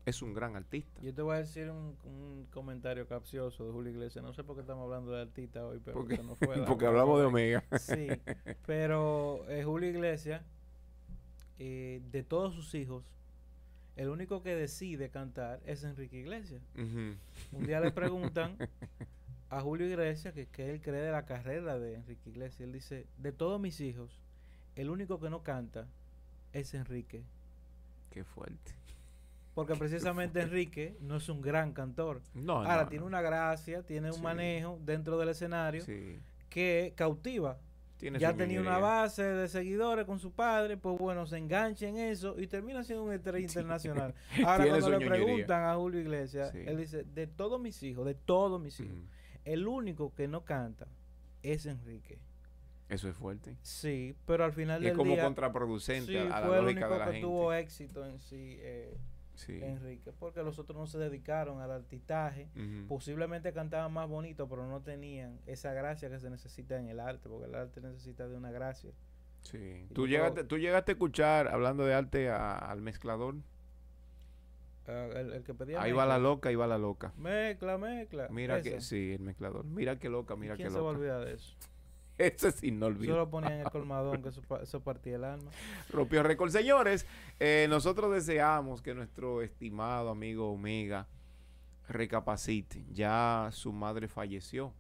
[0.05, 1.01] es un gran artista.
[1.01, 4.25] Yo te voy a decir un, comentario capcioso de Julio Iglesias.
[4.25, 6.57] No sé por qué estamos hablando de artista hoy, pero porque, no fue.
[6.67, 7.63] porque hablamos de Omega.
[7.79, 8.09] Sí,
[8.67, 10.43] pero eh, Julio Iglesias,
[11.61, 13.15] eh, de todos sus hijos,
[13.95, 16.63] el único que decide cantar es Enrique Iglesias.
[16.75, 18.57] Un día le preguntan
[19.51, 22.63] a Julio Iglesias que, que él cree de la carrera de Enrique Iglesias.
[22.63, 24.21] Él dice, de todos mis hijos,
[24.79, 25.89] el único que no canta
[26.53, 27.25] es Enrique.
[28.11, 28.75] Qué fuerte.
[29.53, 32.23] Porque precisamente Enrique no es un gran cantor.
[32.33, 35.85] No, Ahora tiene una gracia, tiene un manejo dentro del escenario
[36.49, 37.59] que cautiva.
[37.99, 42.39] ya tenía una base de seguidores con su padre, pues bueno, se engancha en eso
[42.39, 44.15] y termina siendo un estrella internacional.
[44.47, 48.61] Ahora cuando le preguntan a Julio Iglesias, él dice, de todos mis hijos, de todos
[48.61, 49.03] mis hijos,
[49.45, 50.87] el único que no canta
[51.43, 52.21] es Enrique.
[52.89, 53.57] Eso es fuerte.
[53.63, 57.53] Sí, pero al final del es como contraproducente a, la lógica de la que tuvo
[57.53, 58.97] éxito en sí, eh,
[59.47, 62.49] Enrique, porque los otros no se dedicaron al artistaje.
[62.89, 67.29] Posiblemente cantaban más bonito, pero no tenían esa gracia que se necesita en el arte,
[67.29, 68.93] porque el arte necesita de una gracia.
[69.43, 69.87] Sí.
[69.95, 73.37] ¿Tú llegaste, ¿Tú llegaste a escuchar, hablando de arte, al mezclador?
[74.89, 77.13] Ah, el, que pedía ahí va la loca, ahí va la loca.
[77.17, 78.29] Mezcla, mezcla.
[78.31, 79.67] Mira que, sí, el mezclador.
[79.67, 80.75] Mira qué loca, mira qué loca.
[80.75, 81.55] se va a olvidar de eso?
[82.37, 83.13] Eso es inolvidable.
[83.13, 85.51] Solo ponía en el colmadón que eso, partía el alma.
[85.91, 86.51] Rompió récord.
[86.51, 87.07] Señores,
[87.39, 91.07] eh, nosotros deseamos que nuestro estimado amigo Omega
[91.89, 92.85] recapacite.
[92.93, 94.73] Ya su madre falleció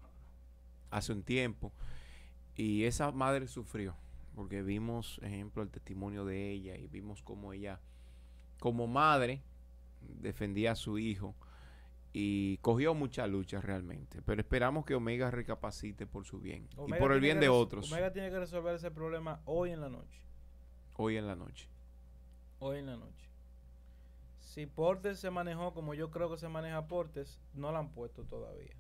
[0.90, 1.72] hace un tiempo
[2.57, 3.94] y esa madre sufrió
[4.35, 7.81] porque vimos, ejemplo, el testimonio de ella y vimos cómo ella,
[8.61, 9.42] como madre,
[10.01, 11.35] defendía a su hijo
[12.20, 14.20] y cogió mucha lucha realmente.
[14.22, 17.92] Pero esperamos que Omega recapacite por su bien y por el bien de otros.
[17.92, 20.20] Omega tiene que resolver ese problema hoy en la noche.
[20.96, 21.68] Hoy en la noche.
[22.59, 23.31] Hoy en la noche.
[24.40, 28.24] si Portes se manejó como yo creo que se maneja Portes, no la han puesto
[28.24, 28.74] todavía.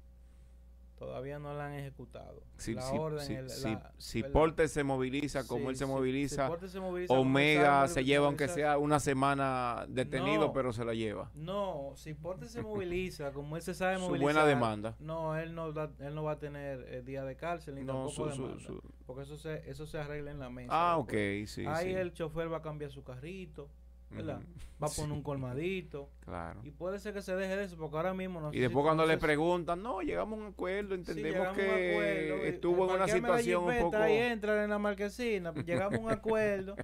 [0.98, 2.42] Todavía no la han ejecutado.
[2.56, 4.22] Si, la si, orden, si, el- la- si.
[4.24, 8.98] Portes se moviliza como Sí, él se moviliza, se Omega se lleva aunque sea una
[8.98, 10.52] semana detenido, No.
[10.52, 11.30] pero se la lleva.
[11.34, 14.22] No, si Portes se moviliza como él se sabe Su movilizar.
[14.22, 14.96] buena demanda.
[14.98, 17.92] No, él no, da- él no va a tener eh, día de cárcel ni No,
[18.06, 18.64] tampoco su- su- demanda.
[18.66, 20.68] su- Porque eso se, eso se arregla en la mesa.
[20.72, 21.12] Ah, ok,
[21.46, 21.92] sí, Ahí sí.
[21.94, 23.70] el chofer va a cambiar su carrito,
[24.12, 26.08] Va a poner Sí, un colmadito.
[26.24, 26.60] Claro.
[26.64, 28.82] Y puede ser que se deje de eso, porque ahora mismo no Y sé después
[28.82, 32.94] si- cuando le preguntan, no, llegamos a un acuerdo, entendemos que acuerdo, y- estuvo en
[32.96, 33.96] una situación un poco...
[33.96, 36.76] Ahí entra en la marquesina, llegamos a un acuerdo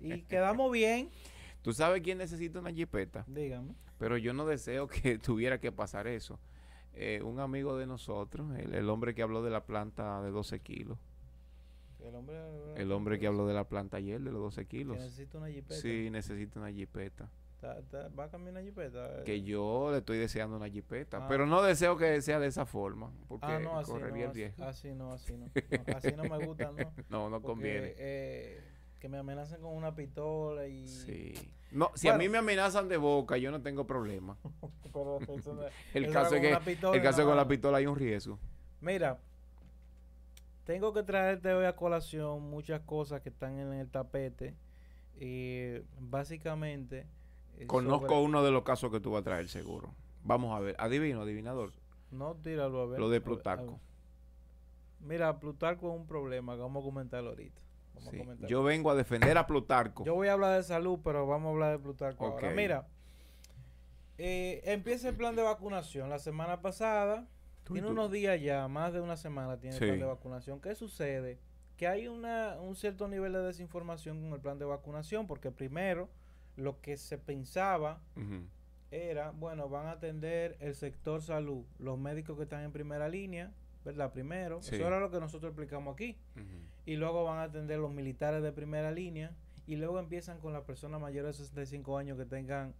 [0.00, 1.10] y quedamos bien.
[1.62, 3.24] ¿Tú sabes quién necesita una jipeta?
[3.26, 3.74] Dígame.
[3.98, 6.38] Pero yo no deseo que tuviera que pasar eso.
[6.94, 10.60] Eh, un amigo de nosotros, el, el hombre que habló de la planta de 12
[10.60, 10.98] kilos,
[12.00, 12.36] El hombre,
[12.76, 15.48] el hombre que habló de la planta ayer de los 12 que kilos, necesita una
[15.48, 15.74] jipeta.
[15.74, 17.28] sí necesita una jipeta.
[18.16, 19.24] Va a cambiar una jipeta.
[19.24, 21.26] Que yo le estoy deseando una jipeta, Ah.
[21.28, 24.36] pero no deseo que sea de esa forma, porque Ah, no, así correría no, el
[24.36, 24.64] riesgo.
[24.64, 25.46] así no, así no.
[25.86, 26.76] No, Así no me gusta, ¿no?
[27.10, 27.94] No, no Porque, conviene.
[27.98, 28.60] eh,
[29.00, 30.86] que me amenacen con una pistola y...
[30.86, 31.34] Sí.
[31.70, 34.38] No, si a mí me amenazan de boca, yo no tengo problema.
[34.90, 35.60] Pero eso
[35.92, 38.38] El eso caso es que el caso es que con la pistola hay un riesgo.
[38.80, 39.18] Mira,
[40.68, 44.54] tengo que traerte hoy a colación muchas cosas que están en el tapete.
[45.18, 47.06] Y básicamente.
[47.56, 49.94] eh, Conozco sobre- uno de los casos que tú vas a traer seguro.
[50.24, 50.76] Vamos a ver.
[50.78, 51.72] Adivino, adivinador.
[52.10, 53.00] No, tíralo a ver.
[53.00, 53.42] Lo de a ver, a ver.
[53.42, 53.80] Plutarco.
[55.00, 57.62] Mira, Plutarco es un problema que vamos a comentarlo ahorita.
[57.94, 58.18] Vamos a Sí.
[58.18, 58.48] comentarlo.
[58.48, 60.04] Yo vengo a defender a Plutarco.
[60.04, 62.48] Yo voy a hablar de salud, pero vamos a hablar de Plutarco ahora.
[62.50, 62.54] Ok.
[62.54, 62.86] Mira,
[64.18, 66.10] eh, empieza el plan de vacunación.
[66.10, 67.26] La semana pasada,
[67.72, 69.84] tiene unos días ya, más de una semana tiene Sí.
[69.84, 70.60] el plan de vacunación.
[70.60, 71.38] ¿Qué sucede?
[71.76, 76.08] Que hay una, un cierto nivel de desinformación con el plan de vacunación, porque primero
[76.56, 78.00] lo que se pensaba
[78.90, 83.52] era, bueno, van a atender el sector salud, los médicos que están en primera línea,
[83.84, 84.12] ¿verdad?
[84.12, 84.74] Primero, Sí.
[84.76, 86.16] eso era lo que nosotros explicamos aquí
[86.86, 90.62] y luego van a atender los militares de primera línea y luego empiezan con las
[90.64, 92.74] personas mayores de 65 años que tengan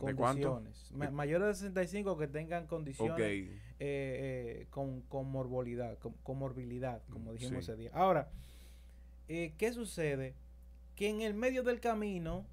[0.00, 0.54] ¿De cuánto?
[0.54, 0.92] condiciones.
[0.92, 3.60] Ma- mayores de 65 que tengan condiciones Ok.
[3.80, 7.72] Eh, eh, con, con morbilidad, con, comorbilidad, como Mm, dijimos sí.
[7.72, 7.90] ese día.
[7.94, 8.30] Ahora,
[9.28, 10.34] eh, ¿qué sucede?
[10.96, 12.46] Que en el medio del camino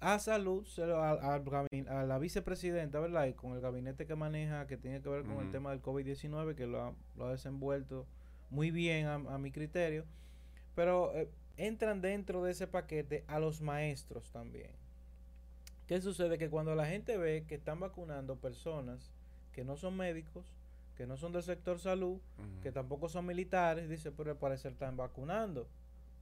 [0.00, 3.26] a salud, a, la vicepresidenta, ¿verdad?
[3.26, 6.54] Y con el gabinete que maneja, que tiene que ver con el tema del COVID-19,
[6.54, 8.06] que lo ha, lo ha desenvuelto
[8.48, 10.06] muy bien a, a mi criterio,
[10.74, 14.70] pero eh, entran dentro de ese paquete a los maestros también.
[15.88, 16.38] ¿Qué sucede?
[16.38, 19.10] Que cuando la gente ve que están vacunando personas
[19.52, 20.52] que no son médicos,
[20.96, 22.20] que no son del sector salud,
[22.62, 25.68] que tampoco son militares, dice, pero al parecer están vacunando.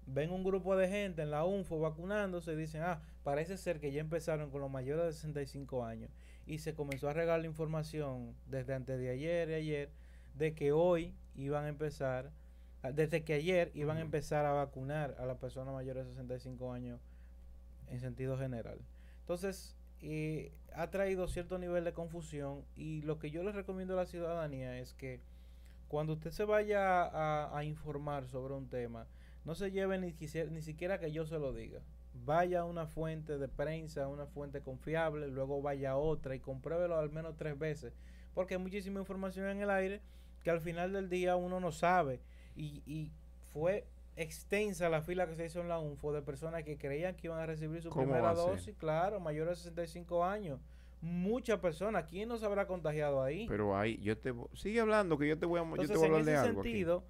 [0.07, 3.91] Ven un grupo de gente en la UNFO vacunándose y dicen, ah, parece ser que
[3.91, 6.11] ya empezaron con los mayores de 65 años.
[6.47, 9.91] Y se comenzó a regar la información desde antes de ayer y ayer
[10.35, 12.31] de que hoy iban a empezar,
[12.83, 16.73] ah, desde que ayer iban a empezar a vacunar a las personas mayores de 65
[16.73, 17.01] años
[17.89, 18.79] en sentido general.
[19.21, 23.99] Entonces, eh, ha traído cierto nivel de confusión y lo que yo les recomiendo a
[23.99, 25.21] la ciudadanía es que
[25.89, 29.07] cuando usted se vaya a, informar sobre un tema,
[29.45, 30.15] no se lleve ni,
[30.51, 31.81] ni siquiera que yo se lo diga.
[32.25, 36.99] Vaya a una fuente de prensa, una fuente confiable, luego vaya a otra y compruébelo
[36.99, 37.95] al menos tres veces.
[38.35, 40.01] Porque hay muchísima información en el aire
[40.43, 42.21] que al final del día uno no sabe.
[42.57, 43.13] Y, y
[43.53, 47.27] fue extensa la fila que se hizo en la UNFO de personas que creían que
[47.27, 50.59] iban a recibir su ¿Cómo primera dosis, claro, mayores de 65 años.
[51.03, 52.05] Muchas personas.
[52.09, 53.47] ¿Quién no se habrá contagiado ahí?
[53.49, 56.05] Pero ahí, yo te sigue hablando que yo te voy a, yo te Entonces, voy
[56.05, 56.63] a en hablar de ese aquí.
[56.71, 57.05] sentido,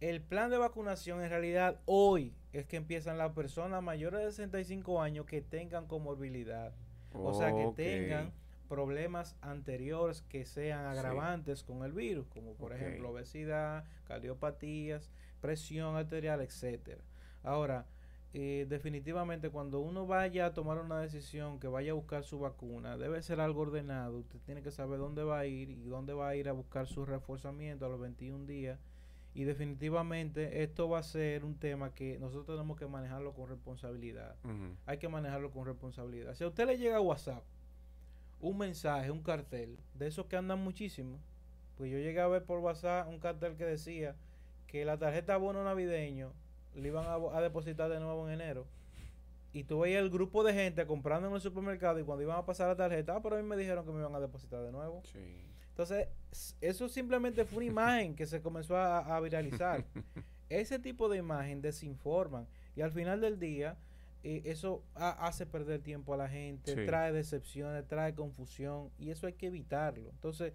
[0.00, 5.00] el plan de vacunación en realidad hoy es que empiezan las personas mayores de 65
[5.00, 6.74] años que tengan comorbilidad.
[7.14, 8.32] O sea, que tengan
[8.68, 10.98] problemas anteriores que sean Sí.
[10.98, 17.02] agravantes con el virus, como por ejemplo obesidad, cardiopatías, presión arterial, etcétera.
[17.42, 17.86] Ahora,
[18.32, 22.96] eh, definitivamente cuando uno vaya a tomar una decisión que vaya a buscar su vacuna,
[22.96, 24.18] debe ser algo ordenado.
[24.18, 26.86] Usted tiene que saber dónde va a ir y dónde va a ir a buscar
[26.86, 28.78] su reforzamiento a los 21 días.
[29.34, 34.34] Y definitivamente esto va a ser un tema que nosotros tenemos que manejarlo con responsabilidad
[34.86, 36.34] hay que manejarlo con responsabilidad.
[36.34, 37.44] Si a usted le llega a WhatsApp
[38.40, 41.20] un mensaje, un cartel, de esos que andan muchísimo,
[41.76, 44.16] pues yo llegué a ver por WhatsApp un cartel que decía
[44.70, 46.32] que la tarjeta bono navideño
[46.74, 48.66] le iban a, a depositar de nuevo en enero.
[49.52, 52.46] Y tú veías el grupo de gente comprando en el supermercado y cuando iban a
[52.46, 54.70] pasar la tarjeta, ah, pero a mí me dijeron que me iban a depositar de
[54.70, 55.02] nuevo.
[55.04, 55.18] Sí.
[55.70, 56.06] Entonces,
[56.60, 59.84] eso simplemente fue una imagen que se comenzó a, a viralizar.
[60.48, 62.46] Ese tipo de imagen desinforman.
[62.76, 63.76] Y al final del día,
[64.22, 69.32] eh, eso hace perder tiempo a la gente, trae decepciones, trae confusión y eso hay
[69.32, 70.10] que evitarlo.
[70.10, 70.52] Entonces,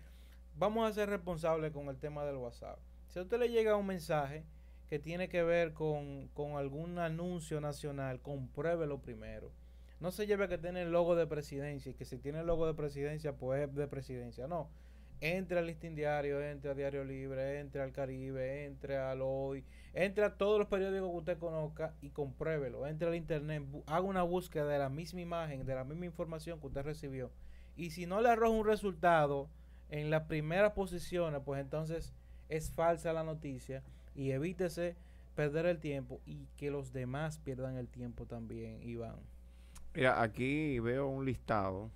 [0.55, 2.79] vamos a ser responsables con el tema del WhatsApp.
[3.15, 4.43] Si a usted le llega un mensaje
[4.89, 9.53] que tiene que ver con, con algún anuncio nacional, compruébelo primero.
[10.01, 12.47] No se lleve a que tiene el logo de presidencia y que si tiene el
[12.47, 14.49] logo de presidencia, pues es de presidencia.
[14.49, 14.69] No.
[15.21, 20.25] Entre al listín diario, entre a Diario Libre, entre al Caribe, entre al Hoy, entre
[20.25, 22.85] a todos los periódicos que usted conozca y compruébelo.
[22.85, 26.67] Entre al internet, haga una búsqueda de la misma imagen, de la misma información que
[26.67, 27.31] usted recibió.
[27.77, 29.49] Y si no le arroja un resultado
[29.87, 32.13] en las primeras posiciones, pues entonces
[32.49, 33.83] es falsa la noticia
[34.15, 34.95] y evítese
[35.35, 39.17] perder el tiempo y que los demás pierdan el tiempo también, Iván.
[39.93, 41.91] Mira, aquí veo un listado.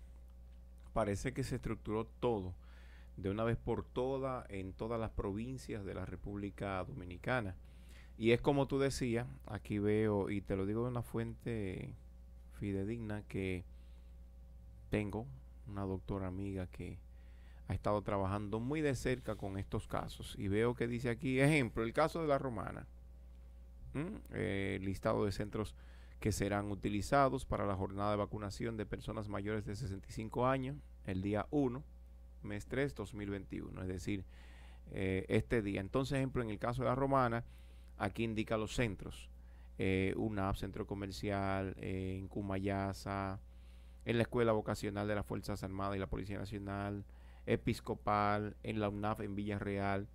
[0.94, 2.54] Parece que se estructuró todo
[3.18, 7.56] de una vez por todas en todas las provincias de la República Dominicana.
[8.18, 11.94] Y es como tú decías, aquí veo, y te lo digo de una fuente
[12.60, 13.64] fidedigna, que
[14.90, 15.26] tengo
[15.68, 16.98] una doctora amiga que
[17.70, 20.36] ha estado trabajando muy de cerca con estos casos.
[20.40, 22.88] Y veo que dice aquí, ejemplo, el caso de la romana.
[24.34, 25.76] Eh, listado de centros
[26.20, 31.22] que serán utilizados para la jornada de vacunación de personas mayores de 65 años el
[31.22, 31.84] día 1,
[32.42, 33.84] mes 3, 2021.
[33.84, 34.26] Es decir,
[34.92, 35.80] eh, este día.
[35.80, 37.46] Entonces, ejemplo, en el caso de la romana,
[38.00, 39.30] aquí indica los centros.
[39.78, 43.40] Eh, UNAP, Centro Comercial, eh, en Cumayasa,
[44.06, 47.06] en la Escuela Vocacional de las Fuerzas Armadas y la Policía Nacional,
[47.50, 50.08] Episcopal, en la UNAF en Villarreal.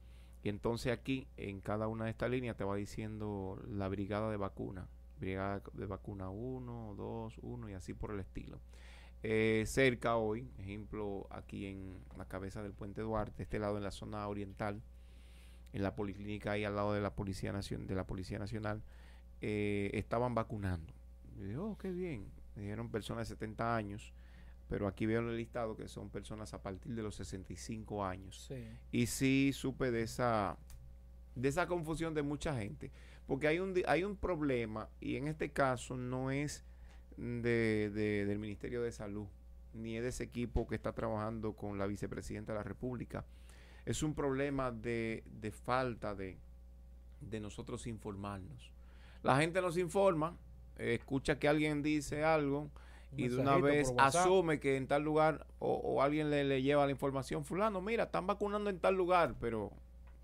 [0.42, 4.36] Y entonces aquí, en cada una de estas líneas, te va diciendo la brigada de
[4.36, 4.86] vacuna.
[5.18, 8.60] Brigada de vacuna 1, 2, 1 y así por el estilo.
[9.22, 13.90] Eh, cerca hoy, ejemplo, aquí en la cabeza del puente Duarte, este lado en la
[13.90, 14.82] zona oriental,
[15.72, 18.82] en la policlínica ahí al lado de la Policía, Nacional, de la Policía Nacional,
[19.40, 20.92] eh, estaban vacunando.
[21.38, 22.26] Y dije, oh, qué bien.
[22.54, 24.12] Me dijeron personas de 70 años
[24.68, 28.50] pero aquí veo en el listado que son personas a partir de los 65 años.
[28.90, 30.56] Y sí supe de esa,
[31.34, 32.90] de esa confusión de mucha gente,
[33.26, 36.64] porque hay un, hay un problema y en este caso no es
[37.16, 37.90] de,
[38.26, 39.26] del Ministerio de Salud,
[39.72, 43.24] ni es de ese equipo que está trabajando con la vicepresidenta de la República.
[43.84, 46.38] Es un problema de, de falta de,
[47.20, 48.72] de nosotros informarnos.
[49.22, 50.36] La gente nos informa,
[50.76, 52.70] escucha que alguien dice algo,
[53.16, 57.44] y de una vez asume que en tal lugar o, alguien le, lleva la información,
[57.44, 59.72] fulano, mira, están vacunando en tal lugar, pero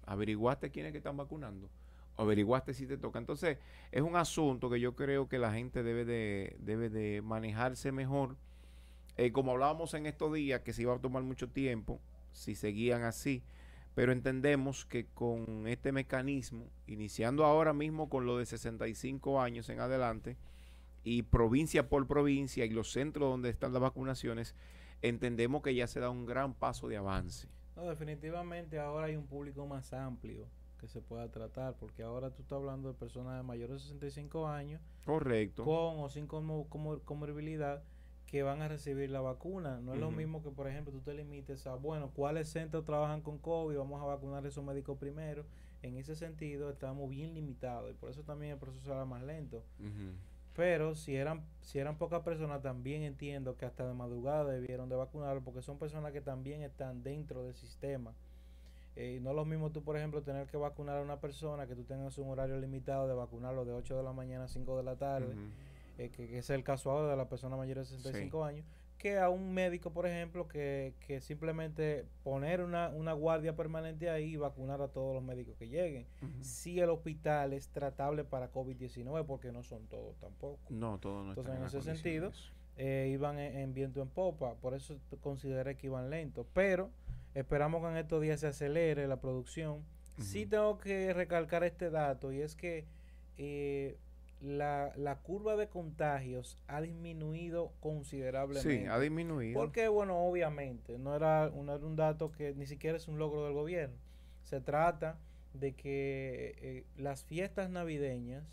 [0.07, 1.69] averiguaste quiénes que están vacunando,
[2.17, 3.19] averiguaste si te toca.
[3.19, 3.59] Entonces,
[3.93, 8.37] es un asunto que yo creo que la gente debe de, debe de manejarse mejor.
[9.17, 12.01] Eh, como hablábamos en estos días, que se iba a tomar mucho tiempo,
[12.33, 13.43] si seguían así,
[13.95, 19.81] pero entendemos que con este mecanismo, iniciando ahora mismo con lo de 65 años en
[19.81, 20.37] adelante,
[21.05, 24.55] y provincia por provincia y los centros donde están las vacunaciones,
[25.03, 27.49] entendemos que ya se da un gran paso de avance.
[27.77, 30.47] No, definitivamente ahora hay un público más amplio
[30.79, 34.49] que se pueda tratar, porque ahora tú estás hablando de personas de mayores de 65
[34.49, 34.81] años.
[35.05, 35.65] Correcto.
[35.65, 37.83] Con o sin comorbilidad
[38.27, 39.81] que van a recibir la vacuna.
[39.81, 43.23] No es lo mismo que, por ejemplo, tú te limites a, bueno, ¿cuáles centros trabajan
[43.23, 43.77] con COVID?
[43.77, 45.45] Vamos a vacunar a esos médicos primero.
[45.83, 49.65] En ese sentido, estamos bien limitados y por eso también el proceso era más lento.
[50.57, 54.97] Pero si eran, si eran pocas personas, también entiendo que hasta de madrugada debieron de
[54.97, 58.13] vacunarlo, porque son personas que también están dentro del sistema.
[58.97, 61.77] Eh, no es lo mismo tú, por ejemplo, tener que vacunar a una persona, que
[61.77, 64.83] tú tengas un horario limitado de vacunarlo de 8 de la mañana a 5 de
[64.83, 65.35] la tarde,
[65.99, 68.67] eh, que, es el caso ahora de la persona mayor de 65 años,
[69.01, 74.35] que a un médico, por ejemplo, que, que simplemente poner una, una, guardia permanente ahí
[74.35, 76.07] y vacunar a todos los médicos que lleguen.
[76.43, 80.61] Si el hospital es tratable para COVID-19, porque no son todos tampoco.
[80.69, 82.31] No, todos no Entonces, en ese sentido,
[82.77, 86.47] eh, iban en, viento en popa, por eso consideré que iban lentos.
[86.53, 86.91] Pero
[87.35, 89.83] esperamos que en estos días se acelere la producción.
[90.21, 92.85] Sí tengo que recalcar este dato y es que...
[93.39, 93.97] Eh,
[94.41, 98.81] la, la, curva de contagios ha disminuido considerablemente.
[98.81, 99.59] Sí, ha disminuido.
[99.59, 103.53] Porque, bueno, obviamente, no era, un, un dato que ni siquiera es un logro del
[103.53, 103.97] gobierno.
[104.43, 105.19] Se trata
[105.53, 108.45] de que eh, las fiestas navideñas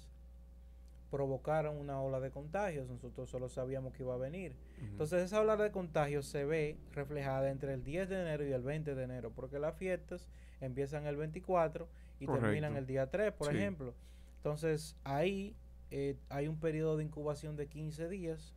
[1.10, 2.88] provocaron una ola de contagios.
[2.90, 4.56] Nosotros solo sabíamos que iba a venir.
[4.80, 8.62] Entonces, esa ola de contagios se ve reflejada entre el 10 de enero y el
[8.62, 10.28] 20 de enero, porque las fiestas
[10.60, 11.88] empiezan el 24
[12.20, 13.94] y terminan el día 3, por ejemplo.
[14.38, 15.56] Entonces, ahí
[15.92, 18.54] eh, hay un periodo de incubación de 15 días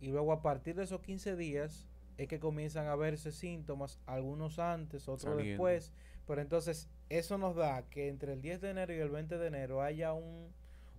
[0.00, 1.86] y luego a partir de esos 15 días
[2.18, 5.92] es que comienzan a verse síntomas, algunos antes, otros después,
[6.26, 9.46] pero entonces eso nos da que entre el 10 de enero y el 20 de
[9.46, 10.48] enero haya un,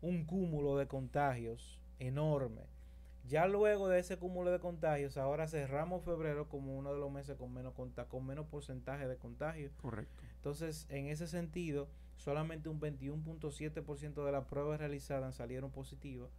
[0.01, 2.61] un cúmulo de contagios enorme.
[3.28, 7.36] Ya luego de ese cúmulo de contagios, ahora cerramos febrero como uno de los meses
[7.36, 9.70] con menos, con menos porcentaje de contagio.
[9.82, 10.24] Correcto.
[10.38, 16.30] Entonces, en ese sentido, solamente un 21.7% de las pruebas realizadas salieron positivas.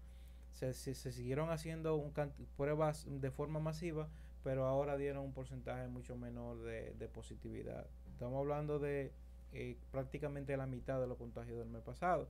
[0.53, 2.13] Se, se, siguieron haciendo
[2.57, 4.09] pruebas de forma masiva,
[4.43, 7.87] pero ahora dieron un porcentaje mucho menor de, de positividad.
[8.11, 9.13] Estamos hablando de
[9.53, 12.29] eh, prácticamente la mitad de los contagios del mes pasado.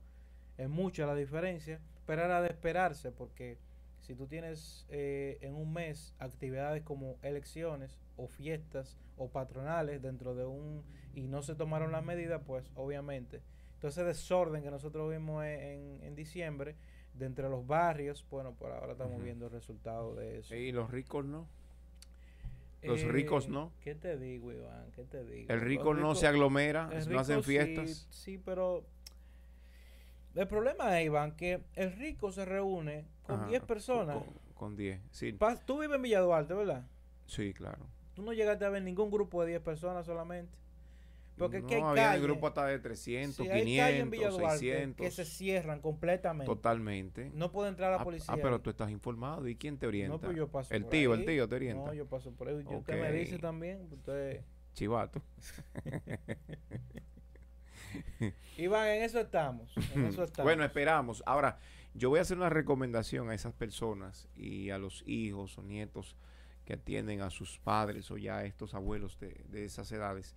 [0.57, 3.57] Es mucha la diferencia, pero era de esperarse porque
[4.01, 10.35] si tú tienes eh, en un mes actividades como elecciones o fiestas o patronales dentro
[10.35, 10.83] de un
[11.13, 13.41] y no se tomaron las medidas, pues obviamente.
[13.75, 16.75] Entonces desorden que nosotros vimos en, en, diciembre
[17.13, 20.55] de entre los barrios, bueno, por ahora estamos viendo el resultado de eso.
[20.55, 21.47] ¿Y los ricos no?
[22.81, 23.71] Los ricos eh, no.
[23.81, 24.91] ¿Qué te digo, Iván?
[24.95, 25.51] ¿Qué te digo?
[25.51, 28.07] El rico no se aglomera, no hacen fiestas.
[28.09, 28.85] Sí, pero
[30.35, 34.17] el problema es, Iván, que el rico se reúne con 10 personas.
[34.53, 35.37] Con 10, sí.
[35.65, 36.85] Tú vives en Villa Duarte, ¿verdad?
[37.25, 37.85] Sí, claro.
[38.13, 40.57] Tú no llegaste a ver ningún grupo de 10 personas solamente.
[41.39, 44.97] Porque no, había un grupo hasta de 300, 500, 600.
[44.97, 46.45] Que se cierran completamente.
[46.45, 47.31] Totalmente.
[47.33, 48.33] No puede entrar la ah, policía.
[48.33, 49.47] Ah, pero tú estás informado.
[49.47, 50.13] ¿Y quién te orienta?
[50.13, 51.85] No, pues yo paso El tío, el tío te orienta.
[51.85, 52.55] No, yo paso por ahí.
[52.55, 53.87] Usted me dice también.
[53.89, 54.41] Usted...
[54.73, 55.21] Chivato.
[58.57, 59.73] Iván, en eso estamos.
[59.93, 60.45] En eso estamos.
[60.45, 61.23] bueno, esperamos.
[61.25, 61.59] Ahora,
[61.93, 66.15] yo voy a hacer una recomendación a esas personas y a los hijos o nietos
[66.65, 70.35] que atienden a sus padres o ya a estos abuelos de, de esas edades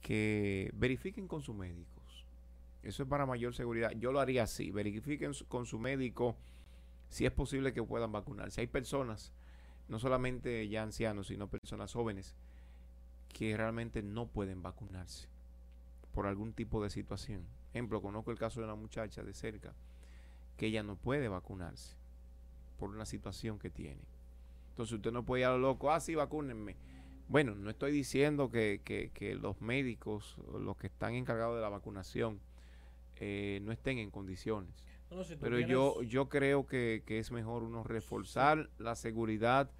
[0.00, 2.26] que verifiquen con sus médicos.
[2.82, 3.92] Eso es para mayor seguridad.
[3.92, 4.70] Yo lo haría así.
[4.70, 6.36] Verifiquen con su médico
[7.08, 8.60] si es posible que puedan vacunarse.
[8.60, 9.32] Hay personas,
[9.88, 12.34] no solamente ya ancianos, sino personas jóvenes,
[13.32, 15.33] que realmente no pueden vacunarse
[16.14, 17.46] por algún tipo de situación.
[17.70, 19.74] Ejemplo, conozco el caso de una muchacha de cerca
[20.56, 21.96] que ella no puede vacunarse
[22.78, 24.02] por una situación que tiene.
[24.70, 26.76] Entonces usted no puede ir a lo loco, ah, sí, vacúnenme
[27.28, 32.40] bueno, no estoy diciendo que, que, los médicos, los que están encargados de la vacunación,
[33.16, 34.70] eh, no estén en condiciones.
[35.40, 39.70] pero yo, yo creo que, es mejor uno reforzar la seguridad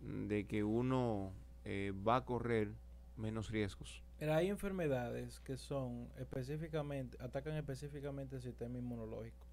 [0.00, 1.32] de que uno
[1.64, 2.72] eh, va a correr
[3.16, 4.02] menos riesgos.
[4.22, 9.44] Pero hay enfermedades que son específicamente, atacan específicamente el sistema inmunológico.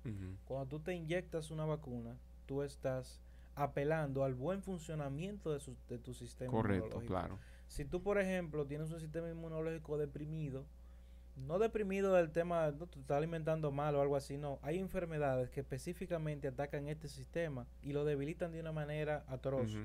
[0.46, 2.16] Cuando tú te inyectas una vacuna,
[2.46, 3.20] tú estás
[3.56, 5.60] apelando al buen funcionamiento de,
[5.90, 7.40] de tu sistema Correcto, claro.
[7.68, 10.68] Si tú, por ejemplo, tienes un sistema inmunológico deprimido,
[11.36, 14.60] no deprimido del tema, no te está alimentando mal o algo así, no.
[14.62, 19.76] Hay enfermedades que específicamente atacan este sistema y lo debilitan de una manera atroz.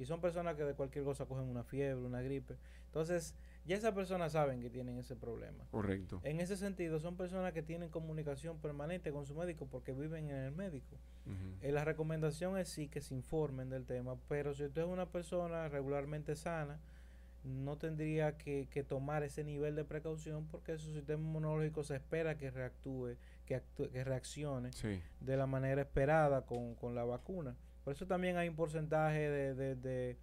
[0.00, 2.56] Y son personas que de cualquier cosa cogen una fiebre, una gripe.
[2.86, 5.64] Entonces, ya esas personas saben que tienen ese problema.
[5.70, 6.20] Correcto.
[6.24, 10.36] En ese sentido, son personas que tienen comunicación permanente con su médico porque viven en
[10.36, 10.96] el médico.
[11.60, 15.06] Eh, la recomendación es sí que se informen del tema, pero si usted es una
[15.06, 16.80] persona regularmente sana,
[17.44, 22.50] no tendría que, tomar ese nivel de precaución porque su sistema inmunológico se espera que
[22.50, 24.70] reactúe, que, que reaccione
[25.20, 27.56] de la manera esperada con, con, la vacuna.
[27.84, 30.16] Por eso también hay un porcentaje de, de de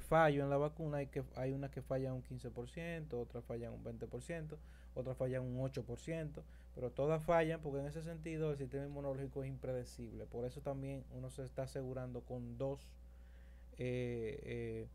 [0.00, 3.84] fallo en la vacuna, hay, que, hay unas que fallan un 15%, otras fallan un
[3.84, 4.56] 20%,
[4.94, 6.42] otras fallan un 8%,
[6.74, 10.26] pero todas fallan porque en ese sentido el sistema inmunológico es impredecible.
[10.26, 12.88] Por eso también uno se está asegurando con dos
[13.76, 14.88] eh,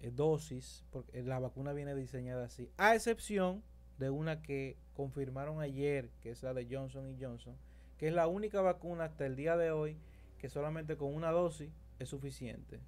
[0.00, 3.62] eh, dosis, porque la vacuna viene diseñada así, a excepción
[3.98, 7.56] de una que confirmaron ayer, que es la de Johnson y Johnson,
[7.96, 9.96] que es la única vacuna hasta el día de hoy
[10.38, 12.80] que solamente con una dosis es suficiente.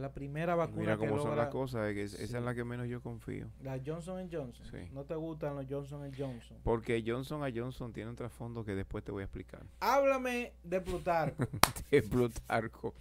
[0.00, 3.50] La primera vacuna Mira cómo son las cosas, esa es la que menos yo confío.
[3.62, 4.66] La Johnson Johnson.
[4.92, 6.56] ¿No te gustan los Johnson Johnson?
[6.64, 9.62] Porque Johnson Johnson tiene un trasfondo que después te voy a explicar.
[9.80, 11.46] Háblame de Plutarco.
[11.90, 12.94] de Plutarco.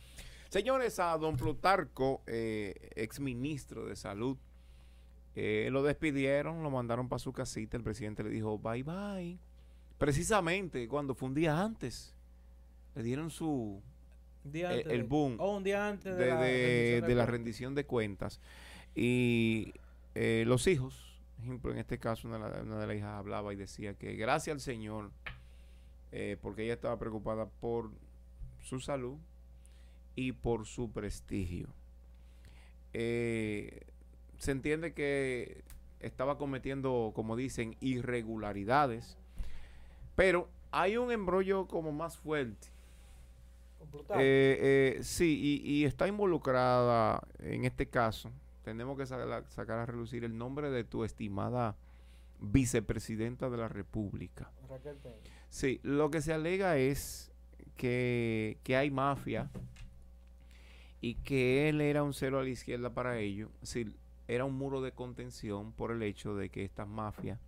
[0.49, 4.37] Señores, a don Plutarco, eh, ex ministro de Salud,
[5.35, 7.77] eh, lo despidieron, lo mandaron para su casita.
[7.77, 9.39] El presidente le dijo bye bye.
[9.97, 12.13] Precisamente cuando fue un día antes,
[12.95, 13.81] le dieron su
[14.53, 15.35] eh, el, boom.
[15.39, 18.39] O un día antes de, la, rendición de cuentas.
[18.95, 19.73] Y
[20.15, 23.93] eh, los hijos, por ejemplo, en este caso una, de las hijas hablaba y decía
[23.93, 25.11] que gracias al Señor,
[26.11, 27.91] eh, porque ella estaba preocupada por
[28.61, 29.17] su salud
[30.15, 31.67] y por su prestigio.
[32.91, 33.71] se
[34.51, 35.63] entiende que
[35.99, 39.17] estaba cometiendo, como dicen, irregularidades,
[40.15, 42.69] pero hay un embrollo como más fuerte
[44.15, 48.31] eh, eh, sí, y, está involucrada en este caso.
[48.63, 51.75] Tenemos que sacar a relucir el nombre de tu estimada
[52.39, 54.51] vicepresidenta de la República.
[55.49, 57.31] Sí, lo que se alega es
[57.75, 59.49] que, que hay mafia
[61.01, 63.49] y que él era un cero a la izquierda para ello.
[63.61, 63.95] Decir,
[64.27, 67.39] era un muro de contención por el hecho de que estas mafias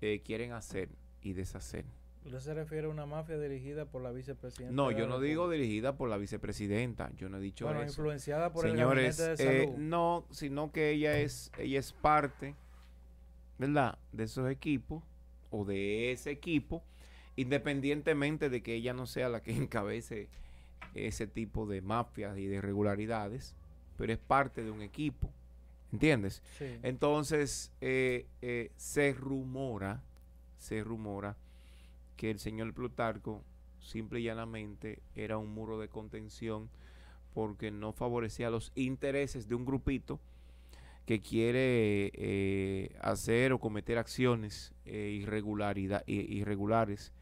[0.00, 0.88] eh, quieren hacer
[1.22, 1.84] y deshacer.
[2.24, 4.74] ¿Usted se refiere a una mafia dirigida por la vicepresidenta?
[4.74, 7.90] No, yo no digo dirigida por la vicepresidenta, yo no he dicho bueno, eso.
[7.90, 9.78] influenciada por Señores, el gabinete de eh, salud.
[9.78, 12.54] no, sino que ella es, ella es parte,
[13.58, 13.98] ¿verdad?
[14.12, 15.02] De esos equipos
[15.50, 16.82] o de ese equipo,
[17.36, 20.28] independientemente de que ella no sea la que encabece
[20.94, 23.54] ese tipo de mafias y de irregularidades,
[23.98, 25.30] pero es parte de un equipo,
[25.92, 26.42] ¿entiendes?
[26.56, 26.78] Sí.
[26.82, 30.02] Entonces, eh, eh, se rumora,
[30.56, 31.36] se rumora
[32.16, 33.42] que el señor Plutarco
[33.80, 36.70] simple y llanamente era un muro de contención
[37.34, 40.20] porque no favorecía los intereses de un grupito
[41.06, 45.10] que quiere eh, hacer o cometer acciones eh,
[46.06, 47.12] irregulares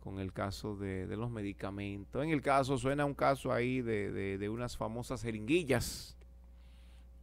[0.00, 2.24] con el caso de, de los medicamentos.
[2.24, 6.16] En el caso, suena un caso ahí de, de- de unas famosas jeringuillas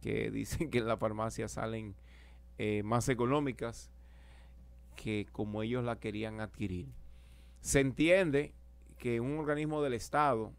[0.02, 1.94] que dicen que en la farmacia salen
[2.58, 3.90] eh, más económicas
[4.96, 6.86] que como ellos la querían adquirir.
[7.68, 8.54] Se entiende
[8.96, 10.54] que un organismo del Estado,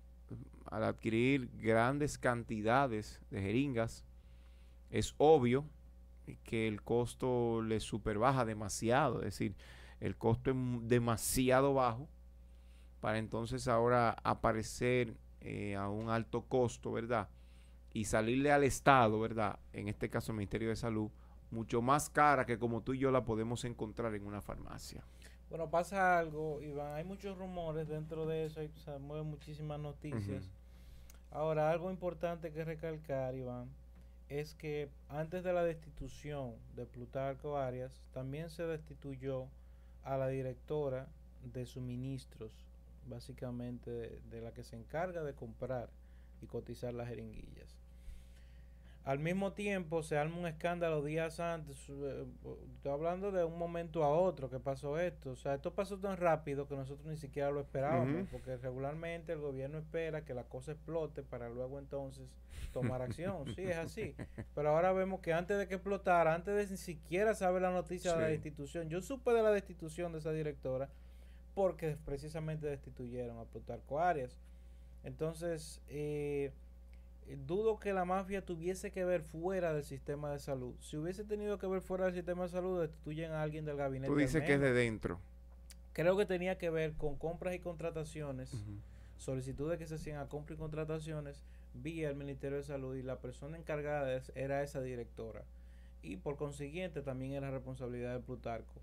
[0.68, 4.06] al adquirir grandes cantidades de jeringas,
[4.92, 5.66] es obvio
[6.44, 9.56] que el costo le superbaja demasiado, es decir,
[10.00, 12.08] el costo es demasiado bajo
[13.00, 17.28] para entonces ahora aparecer eh, a un alto costo, ¿verdad?
[17.92, 19.58] Y salirle al Estado, ¿verdad?
[19.74, 21.10] En este caso el Ministerio de Salud,
[21.50, 25.04] mucho más cara que como tú y yo la podemos encontrar en una farmacia.
[25.50, 26.94] Bueno, pasa algo, Iván.
[26.94, 30.52] Hay muchos rumores dentro de eso, hay, se mueven muchísimas noticias.
[31.32, 33.70] Ahora, algo importante que recalcar, Iván,
[34.30, 39.48] es que antes de la destitución de Plutarco Arias, también se destituyó
[40.04, 41.08] a la directora
[41.44, 42.52] de suministros,
[43.08, 45.90] básicamente de, de la que se encarga de comprar
[46.42, 47.79] y cotizar las jeringuillas.
[49.10, 52.26] Al mismo tiempo se arma un escándalo días antes, eh,
[52.76, 56.16] estoy hablando de un momento a otro que pasó esto, o sea, esto pasó tan
[56.16, 60.74] rápido que nosotros ni siquiera lo esperábamos, porque regularmente el gobierno espera que la cosa
[60.74, 62.30] explote para luego entonces
[62.72, 64.14] tomar acción, sí, es así,
[64.54, 68.14] pero ahora vemos que antes de que explotara, antes de ni siquiera saber la noticia
[68.14, 70.88] de la destitución, yo supe de la destitución de esa directora
[71.56, 74.38] porque precisamente destituyeron a Plutarco Arias.
[75.04, 76.52] Entonces, eh,
[77.46, 80.76] dudo que la mafia tuviese que ver fuera del sistema de salud.
[80.80, 84.12] Si hubiese tenido que ver fuera del sistema de salud, destituyen a alguien del gabinete.
[84.12, 85.20] Tú dices que es de dentro.
[85.94, 88.52] Creo que tenía que ver con compras y contrataciones,
[89.18, 93.20] solicitudes que se hacían a compras y contrataciones vía el Ministerio de Salud y la
[93.20, 95.44] persona encargada era esa directora.
[96.02, 98.82] Y por consiguiente también era responsabilidad de Plutarco.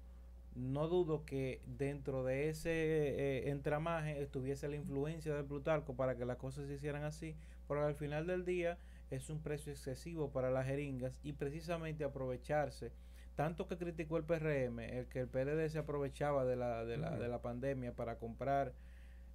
[0.55, 6.25] No dudo que dentro de ese eh, entramaje estuviese la influencia de Plutarco para que
[6.25, 7.37] las cosas se hicieran así,
[7.69, 8.79] pero al final del día
[9.11, 12.93] es un precio excesivo para las jeringas y precisamente aprovecharse.
[13.35, 17.19] Tanto que criticó el PRM, el que el PLD se aprovechaba de la, de la,
[17.19, 18.73] de la pandemia para comprar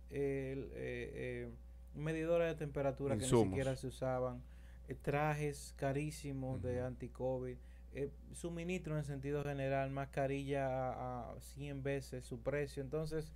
[0.09, 1.49] el, eh, eh,
[1.95, 4.41] medidores de temperatura que ni siquiera se usaban,
[4.87, 7.55] eh, trajes carísimos de anti-COVID,
[7.93, 12.81] eh, suministro en sentido general, mascarilla a, a 100 veces su precio.
[12.81, 13.31] Entonces,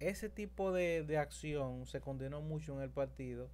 [0.00, 3.48] ese tipo de, de acción se condenó mucho en el partido,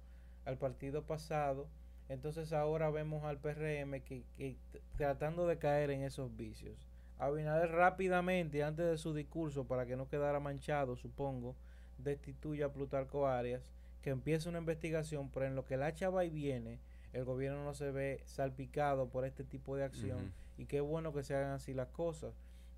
[0.49, 1.67] al partido pasado.
[2.09, 4.57] Entonces ahora vemos al PRM que, que
[4.97, 6.75] tratando de caer en esos vicios.
[7.19, 11.55] Abinader rápidamente, antes de su discurso, para que no quedara manchado, supongo,
[11.97, 13.71] destituye a Plutarco Arias,
[14.01, 16.79] que empieza una investigación, pero en lo que la chava y viene,
[17.13, 21.23] el gobierno no se ve salpicado por este tipo de acción y qué bueno que
[21.23, 22.33] se hagan así las cosas.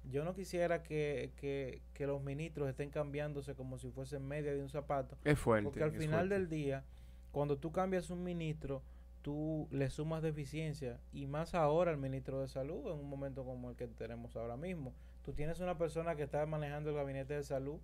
[0.10, 4.62] Yo no quisiera que, que, que los ministros estén cambiándose como si fuesen media de
[4.62, 5.66] un zapato, Es fuerte.
[5.66, 6.84] porque al final del día,
[7.32, 8.82] cuando tú cambias un ministro,
[9.22, 13.70] tú le sumas deficiencia y más ahora el ministro de salud en un momento como
[13.70, 14.94] el que tenemos ahora mismo.
[15.24, 17.80] Tú tienes una persona que está manejando el gabinete de salud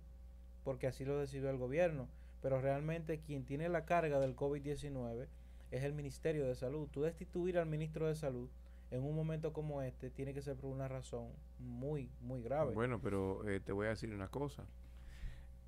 [0.64, 2.08] porque así lo decidió el gobierno,
[2.42, 5.26] pero realmente quien tiene la carga del COVID-19
[5.70, 6.88] es el Ministerio de Salud.
[6.90, 8.48] Tú destituir al ministro de Salud
[8.90, 11.28] en un momento como este tiene que ser por una razón
[11.58, 12.74] muy, muy grave.
[12.74, 14.64] Bueno, pero eh, te voy a decir una cosa.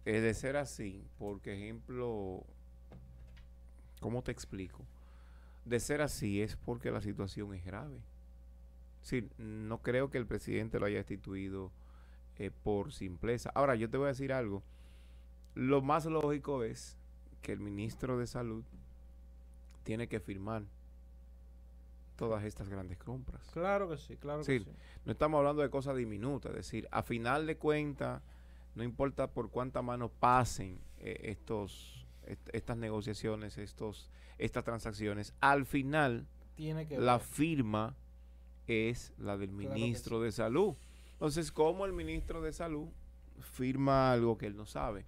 [0.04, 2.44] Es de ser así, porque ejemplo,
[4.01, 4.84] ¿cómo te explico?
[5.64, 8.01] De ser así es porque la situación es grave.
[9.03, 11.70] Sí, no creo que el presidente lo haya destituido
[12.36, 13.51] eh, por simpleza.
[13.55, 14.62] Ahora, yo te voy a decir algo.
[15.55, 16.96] Lo más lógico es
[17.42, 18.64] que el ministro de Salud
[19.84, 20.62] tiene que firmar
[22.16, 23.42] todas estas grandes compras.
[23.53, 24.59] Claro que sí, claro Sí.
[24.59, 24.76] que sí.
[25.07, 28.22] No estamos hablando de cosas diminutas, es decir, a final de cuentas,
[28.74, 31.99] no importa por cuánta mano pasen eh, estos,
[32.52, 37.26] estas negociaciones, estos, estas transacciones, al final Tiene que la ver.
[37.26, 37.96] firma
[38.66, 40.76] es la del Claro ministro de salud.
[41.12, 42.88] Entonces, ¿cómo el ministro de salud
[43.40, 45.04] firma algo que él no sabe?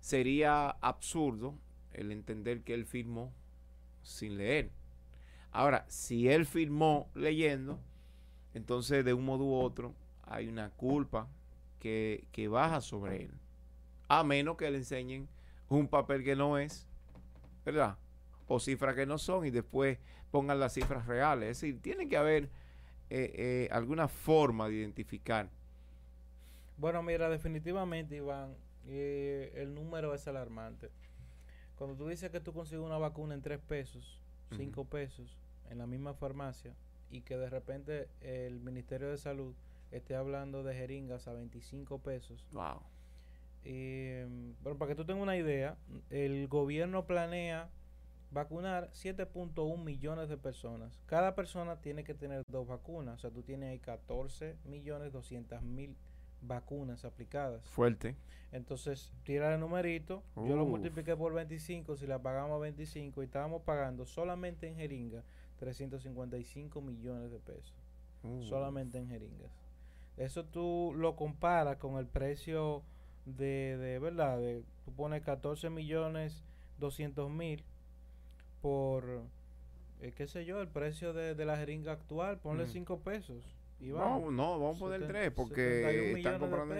[0.00, 1.54] Sería absurdo
[1.92, 3.32] el entender que él firmó
[4.02, 4.70] sin leer.
[5.50, 7.80] Ahora, si él firmó leyendo,
[8.54, 11.28] entonces de un modo u otro hay una culpa
[11.80, 13.30] que, que baja sobre él.
[14.08, 15.28] A menos que le enseñen
[15.68, 16.86] un papel que no es,
[17.64, 17.96] ¿verdad?
[18.46, 19.98] O cifras que no son y después
[20.30, 21.50] pongan las cifras reales.
[21.50, 22.44] Es decir, tiene que haber
[23.10, 25.48] eh, eh, alguna forma de identificar.
[26.76, 28.56] Bueno, mira, definitivamente, Iván,
[28.86, 30.90] eh, el número es alarmante.
[31.76, 34.20] Cuando tú dices que tú consigues una vacuna en 3 pesos.
[34.56, 35.36] 5 pesos,
[35.68, 36.74] en la misma farmacia,
[37.10, 39.54] y que de repente el Ministerio de Salud
[39.90, 42.46] esté hablando de jeringas a 25 pesos.
[42.52, 42.82] Wow.
[43.64, 44.26] Eh,
[44.62, 45.76] bueno, para que tú tengas una idea,
[46.10, 47.70] el gobierno planea
[48.30, 51.00] vacunar 7.1 millones de personas.
[51.06, 53.16] Cada persona tiene que tener dos vacunas.
[53.16, 55.96] O sea, tú tienes ahí 14 millones 200 mil
[56.42, 57.64] vacunas aplicadas.
[57.68, 58.16] Fuerte.
[58.52, 60.22] Entonces, tira el numerito.
[60.36, 61.96] Yo lo multipliqué por 25.
[61.96, 65.22] Si la pagamos a 25 y estábamos pagando solamente en jeringa
[65.58, 67.74] 355 millones de pesos
[68.42, 69.50] solamente en jeringas.
[70.16, 72.82] Eso tú lo comparas con el precio
[73.24, 76.44] de, de verdad, de, tú pones 14 millones
[76.78, 77.64] 200 mil
[78.60, 79.22] por,
[80.00, 82.72] eh, qué sé yo, el precio de, de la jeringa actual, ponle Ujú.
[82.72, 83.44] 5 pesos.
[83.80, 84.32] Y No, vamos.
[84.32, 86.74] no, vamos a poner Seten- tres 71 porque están comprando.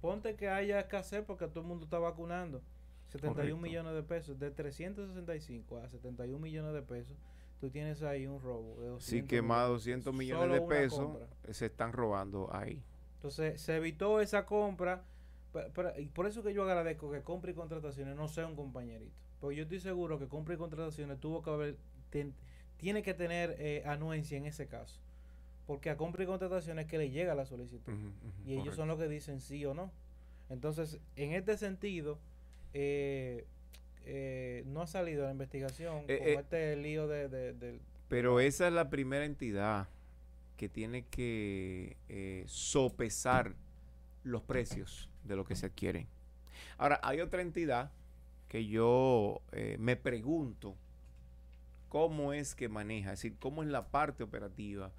[0.00, 2.60] Ponte que haya escasez porque todo el mundo está vacunando.
[3.08, 3.56] 71 Correcto.
[3.58, 4.38] millones de pesos.
[4.38, 7.16] De 365 a 71 millones de pesos,
[7.60, 10.18] tú tienes ahí un robo de 200 Sí, que más de millones 200 pesos.
[10.18, 11.26] millones de pesos compra.
[11.52, 12.82] se están robando ahí.
[13.16, 15.04] Entonces se evitó esa compra.
[15.52, 18.56] Pe- pero- y por eso que yo agradezco que compra y contrataciones no sea un
[18.56, 19.12] compañerito.
[19.40, 21.76] Porque yo estoy seguro que compra y contrataciones tuvo que haber,
[22.10, 22.34] ten-
[22.78, 25.00] tiene que tener eh, anuencia en ese caso.
[25.66, 27.92] Porque a compra y contrataciones es que le llega la solicitud.
[28.44, 29.90] Y ellos son los que dicen sí o no.
[30.50, 32.18] Entonces, en este sentido,
[32.74, 33.46] eh,
[34.04, 38.40] eh, no ha salido la investigación Eh, con eh, este lío de, de- del- Pero
[38.40, 39.88] esa es la primera entidad
[40.56, 43.54] que tiene que eh, sopesar
[44.24, 46.06] los precios de lo que se adquieren.
[46.78, 47.90] Ahora, hay otra entidad
[48.48, 50.76] que yo eh, me pregunto
[51.88, 54.92] cómo es que maneja, es decir, cómo es la parte operativa,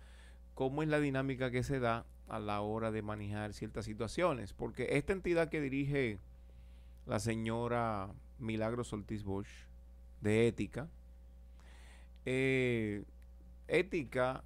[0.53, 4.53] cómo es la dinámica que se da a la hora de manejar ciertas situaciones.
[4.53, 6.19] Porque esta entidad que dirige
[7.05, 8.09] la señora
[8.39, 9.49] Milagros Ortiz Bosch,
[10.21, 10.87] de ética,
[12.25, 13.03] eh,
[13.67, 14.43] ética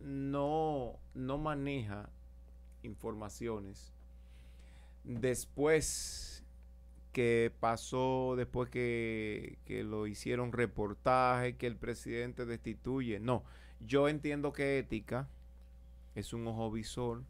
[0.00, 2.08] no, no maneja
[2.82, 3.91] informaciones
[5.04, 6.44] después
[7.12, 13.20] que pasó, después que, que lo hicieron reportaje, que el presidente destituye.
[13.20, 13.44] No,
[13.80, 15.28] yo entiendo que ética
[16.14, 17.22] es un ojo visor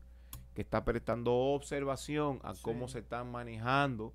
[0.54, 4.12] que está prestando observación a cómo se están manejando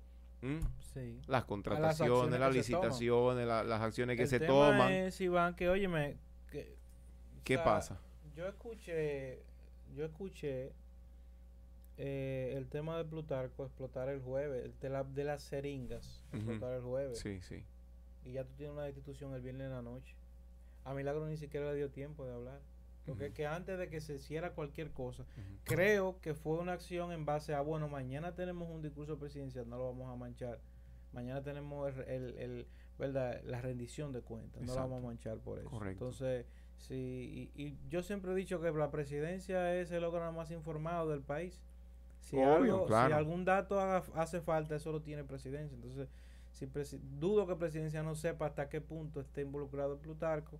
[1.26, 4.92] las contrataciones, las licitaciones, la- las acciones que El se tema toman.
[4.92, 6.16] es, Iván, que óyeme,
[6.50, 6.76] que,
[7.40, 8.00] o ¿Qué sea, pasa?
[8.36, 9.42] Yo escuché,
[9.96, 10.72] yo escuché
[11.98, 16.72] eh, el tema de Plutarco explotar el jueves, el de, la- de las seringas, explotar
[16.74, 17.18] el jueves.
[17.18, 17.64] Sí, sí.
[18.24, 20.14] Y ya tú tienes una destitución el viernes en la noche.
[20.84, 22.60] A Milagro ni siquiera le dio tiempo de hablar.
[23.04, 23.36] Porque es Ujú.
[23.36, 25.24] que antes de que se hiciera cualquier cosa,
[25.64, 29.78] creo que fue una acción en base a, bueno, mañana tenemos un discurso presidencial, no
[29.78, 30.60] lo vamos a manchar.
[31.12, 32.66] Mañana tenemos el, el- el-
[32.98, 33.40] ¿verdad?
[33.44, 35.70] la rendición de cuentas, no lo vamos a manchar por eso.
[35.70, 36.04] Correcto.
[36.04, 36.44] Entonces,
[36.76, 41.08] sí, y, y yo siempre he dicho que la presidencia es el órgano más informado
[41.08, 41.62] del país.
[42.28, 43.16] Si, Obvio, algo- si claro.
[43.16, 45.74] algún dato haga- hace falta, eso lo tiene presidencia.
[45.74, 46.08] Entonces,
[46.52, 50.58] si presi- dudo que presidencia no sepa hasta qué punto esté involucrado el Plutarco.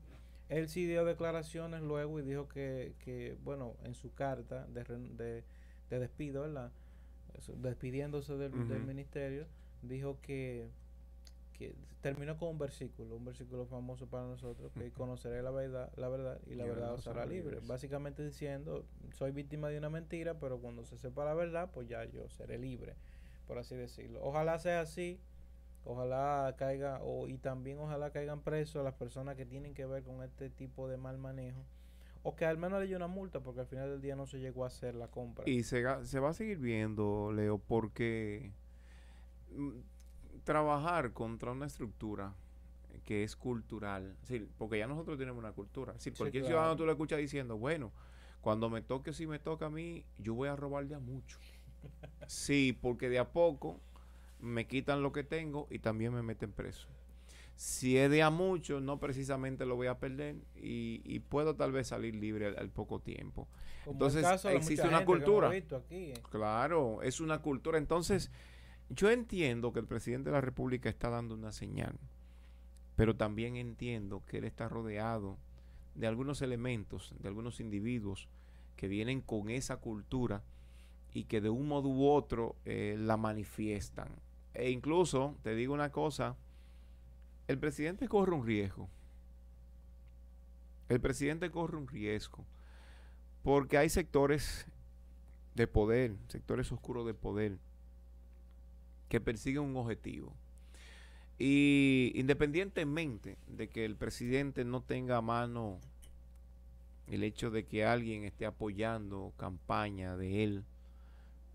[0.48, 5.16] Él sí dio declaraciones luego y dijo que, que bueno, en su carta de, ren-
[5.16, 5.44] de,
[5.90, 6.70] de despido, ¿verdad?
[7.56, 9.46] Despidiéndose del, del ministerio,
[9.82, 10.70] dijo que,
[11.58, 16.08] que terminó con un versículo, un versículo famoso para nosotros, que conoceré la verdad, la
[16.08, 17.58] verdad y la verdad os hará libre.
[17.66, 22.04] Básicamente diciendo, soy víctima de una mentira, pero cuando se sepa la verdad, pues ya
[22.04, 22.94] yo seré libre,
[23.46, 24.20] por así decirlo.
[24.22, 25.20] Ojalá sea así,
[25.84, 30.22] ojalá caiga, o, y también ojalá caigan presos las personas que tienen que ver con
[30.22, 31.64] este tipo de mal manejo,
[32.22, 34.38] o que al menos le haya una multa, porque al final del día no se
[34.38, 35.48] llegó a hacer la compra.
[35.48, 38.52] Y se, se va a seguir viendo, Leo, porque
[39.50, 39.80] mm,
[40.48, 42.32] trabajar contra una estructura
[43.04, 45.92] que es cultural, es decir, porque ya nosotros tenemos una cultura.
[45.92, 46.54] Es decir, Sí, cualquier claro.
[46.54, 47.92] ciudadano tú lo escuchas diciendo, bueno,
[48.40, 51.38] cuando me toque, si me toca a mí, yo voy a robar ya mucho.
[52.26, 53.78] Sí, porque de a poco
[54.40, 56.88] me quitan lo que tengo y también me meten preso.
[57.54, 61.88] Si es de a mucho, no precisamente lo voy a perder y, puedo tal vez
[61.88, 63.48] salir libre al, poco tiempo.
[63.84, 65.50] Entonces, existe una cultura.
[65.54, 66.14] Eh.
[66.30, 67.76] Claro, es una cultura.
[67.76, 68.30] Entonces,
[68.90, 71.98] yo entiendo que el presidente de la República está dando una señal,
[72.96, 75.36] pero también entiendo que él está rodeado
[75.94, 78.28] de algunos elementos, de algunos individuos
[78.76, 80.42] que vienen con esa cultura
[81.12, 84.08] y que de un modo u otro eh, la manifiestan.
[84.54, 86.36] E incluso, te digo una cosa,
[87.46, 88.88] el presidente corre un riesgo.
[90.88, 92.44] El presidente corre un riesgo
[93.42, 94.66] porque hay sectores
[95.54, 97.58] de poder, sectores oscuros de poder,
[99.08, 100.32] que persiguen un objetivo.
[101.38, 105.78] Y independientemente de que el presidente no tenga a mano
[107.06, 110.64] el hecho de que alguien esté apoyando campaña de él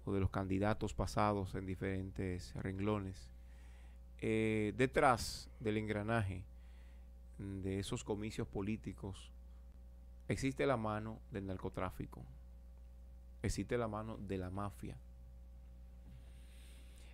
[0.05, 3.29] o de los candidatos pasados en diferentes renglones,
[4.21, 6.43] eh, detrás del engranaje
[7.37, 9.31] de esos comicios políticos
[10.27, 12.23] existe la mano del narcotráfico,
[13.41, 14.97] existe la mano de la mafia.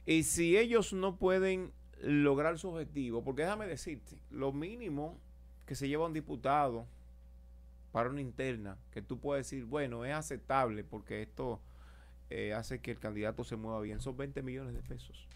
[0.09, 5.19] Y si ellos no pueden lograr su objetivo, porque déjame decirte, lo mínimo
[5.67, 6.87] que se lleva un diputado
[7.91, 11.61] para una interna, que tú puedes decir, bueno, es aceptable porque esto
[12.31, 15.27] eh, hace que el candidato se mueva bien, son 20 millones de pesos.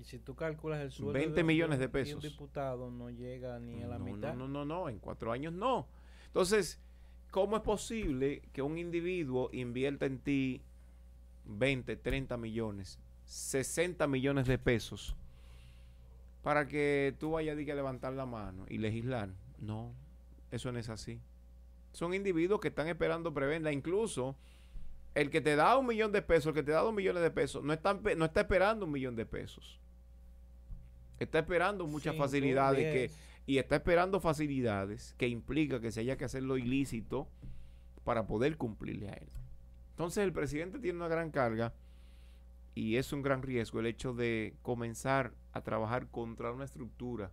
[0.00, 2.16] Y si tú calculas el sueldo 20 millones de pesos.
[2.16, 4.34] un diputado no llega ni a la mitad.
[4.34, 5.86] No, no, no, no, en cuatro años no.
[6.26, 6.80] Entonces,
[7.30, 10.62] ¿cómo es posible que un individuo invierta en ti
[11.44, 12.98] 20, 30 millones,
[13.30, 15.16] 60 millones de pesos
[16.42, 19.30] para que tú vayas a levantar la mano y legislar?
[19.58, 19.92] No,
[20.50, 21.20] eso no es así.
[21.92, 23.72] Son individuos que están esperando prebenda.
[23.72, 24.36] Incluso
[25.14, 27.30] el que te da un millón de pesos, el que te da dos millones de
[27.30, 29.80] pesos, no está, no está esperando un millón de pesos
[31.20, 33.10] está esperando muchas facilidades que,
[33.46, 37.28] y está esperando facilidades que implica que se haya que hacer lo ilícito
[38.04, 39.28] para poder cumplirle a él.
[39.90, 41.74] Entonces el presidente tiene una gran carga
[42.74, 47.30] y es un gran riesgo el hecho de comenzar a trabajar contra una estructura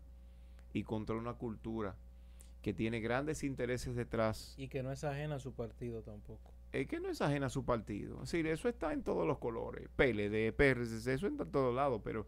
[0.74, 1.96] y contra una cultura
[2.62, 4.56] que tiene grandes intereses detrás.
[4.58, 6.54] Y que no es ajena a su partido tampoco.
[6.72, 8.16] Es que no es ajena a su partido.
[8.16, 9.88] Es decir, eso está en todos los colores.
[9.96, 12.28] PLD, PRCC, eso está en todos lados, pero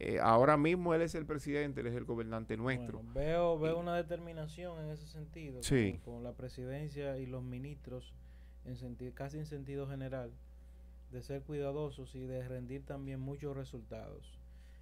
[0.00, 3.02] eh, ahora mismo él es el presidente, él es el gobernante nuestro.
[3.14, 5.60] veo veo una determinación en ese sentido,
[6.04, 8.14] con, la presidencia y los ministros,
[8.64, 10.32] en casi en sentido general,
[11.12, 14.38] de ser cuidadosos y de rendir también muchos resultados.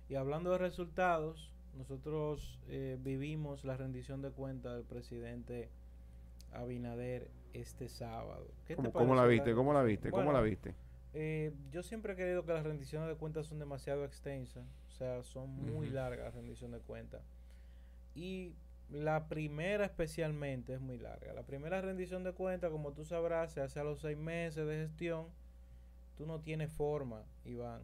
[0.08, 5.68] Y hablando de resultados, nosotros eh, vivimos la rendición de cuentas del presidente
[6.52, 8.50] Abinader este sábado.
[8.92, 9.54] ¿Cómo, la viste?
[9.54, 10.10] ¿Cómo la viste?
[10.10, 10.74] ¿Cómo la viste?
[11.12, 14.64] Eh, yo siempre he creído que las rendiciones de cuentas son demasiado extensas
[14.96, 17.20] o sea, son muy largas la rendición de cuentas.
[18.14, 18.54] Y
[18.88, 21.34] la primera especialmente es muy larga.
[21.34, 24.86] La primera rendición de cuentas, como tú sabrás, se hace a los seis meses de
[24.86, 25.26] gestión.
[26.16, 27.82] Tú no tienes forma, Iván,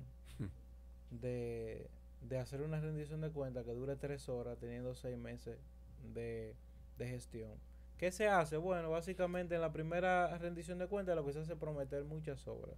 [1.11, 1.91] de,
[2.23, 5.59] de hacer una rendición de cuentas que dure tres horas teniendo seis meses
[6.15, 6.55] de,
[6.99, 7.53] de gestión.
[7.99, 8.57] ¿Qué se hace?
[8.57, 12.49] Bueno, básicamente en la primera rendición de cuentas lo que se hace es prometer muchas
[12.49, 12.77] obras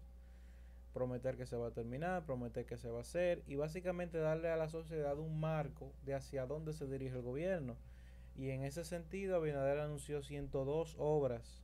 [0.94, 4.48] prometer que se va a terminar, prometer que se va a hacer y básicamente darle
[4.48, 7.76] a la sociedad un marco de hacia dónde se dirige el gobierno.
[8.36, 11.62] Y en ese sentido, Abinader anunció 102 obras,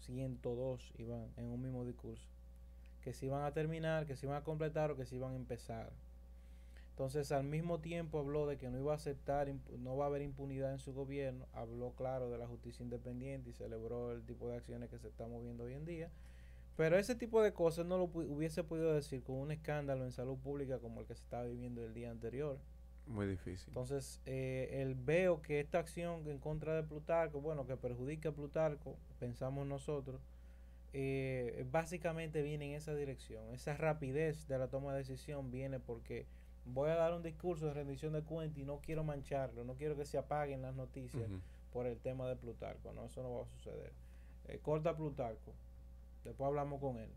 [0.00, 2.26] 102, Iván, en un mismo discurso,
[3.06, 5.36] que se iban a terminar, que se iban a completar o que se iban a
[5.36, 5.92] empezar.
[6.90, 9.46] Entonces, al mismo tiempo habló de que no iba a aceptar,
[9.78, 13.52] no va a haber impunidad en su gobierno, habló claro de la justicia independiente y
[13.52, 16.10] celebró el tipo de acciones que se están moviendo hoy en día.
[16.76, 20.36] Pero ese tipo de cosas no lo hubiese podido decir con un escándalo en salud
[20.38, 22.58] pública como el que se estaba viviendo el día anterior.
[23.06, 23.68] Muy difícil.
[23.68, 28.32] Entonces, eh, el veo que esta acción en contra de Plutarco, bueno, que perjudica a
[28.32, 30.20] Plutarco, pensamos nosotros,
[30.98, 33.52] eh, básicamente viene en esa dirección.
[33.52, 36.24] Esa rapidez de la toma de decisión viene porque
[36.64, 39.94] voy a dar un discurso de rendición de cuentas y no quiero mancharlo, no quiero
[39.94, 41.28] que se apaguen las noticias
[41.70, 42.94] por el tema de Plutarco.
[42.94, 43.92] No, eso no va a suceder.
[44.48, 45.52] Eh, corta Plutarco
[46.24, 47.10] Después hablamos con él.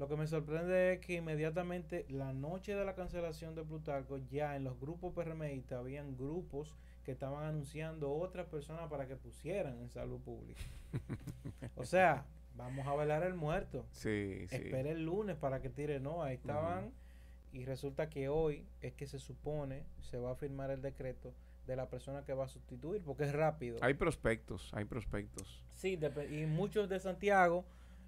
[0.00, 4.56] Lo que me sorprende es que inmediatamente la noche de la cancelación de Plutarco, ya
[4.56, 9.88] en los grupos PRMistas habían grupos que estaban anunciando otras personas para que pusieran en
[9.88, 10.64] salud pública.
[11.76, 12.26] o sea,
[12.56, 13.86] vamos a velar el muerto.
[13.92, 14.56] Sí, sí.
[14.56, 16.00] Espera el lunes para que tire.
[16.00, 16.92] No, ahí estaban.
[17.52, 21.32] Y resulta que hoy es que se supone se va a firmar el decreto
[21.66, 23.78] de la persona que va a sustituir, porque es rápido.
[23.80, 25.62] Hay prospectos, hay prospectos.
[25.74, 25.98] Sí,
[26.30, 27.64] y muchos de Santiago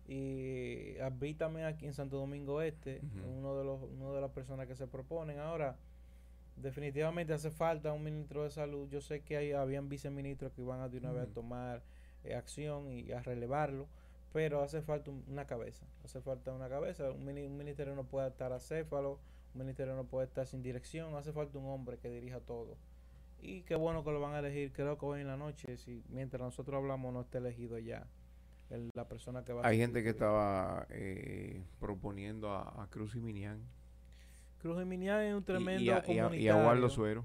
[0.09, 3.01] y vi también aquí en Santo Domingo Este,
[3.39, 5.39] uno de los uno de las personas que se proponen.
[5.39, 5.77] Ahora,
[6.57, 8.89] definitivamente hace falta un ministro de salud.
[8.89, 11.83] Yo sé que hay, habían viceministros que iban a de una vez a tomar
[12.25, 13.89] eh, acción y a relevarlo,
[14.37, 15.87] pero hace falta una cabeza.
[16.05, 17.11] Hace falta una cabeza.
[17.11, 19.19] Un, ministerio no puede estar acéfalo,
[19.55, 21.17] un ministerio no puede estar sin dirección.
[21.17, 22.77] Hace falta un hombre que dirija todo.
[23.41, 24.75] Y qué bueno que lo van a elegir.
[24.75, 28.07] Creo que hoy en la noche, si mientras nosotros hablamos, no esté elegido ya
[28.93, 33.63] la persona que va Hay gente que estaba eh, proponiendo a, Cruz y Minian.
[34.59, 37.25] Cruz y Minian es un tremendo y, a, y, a, Waldo Suero.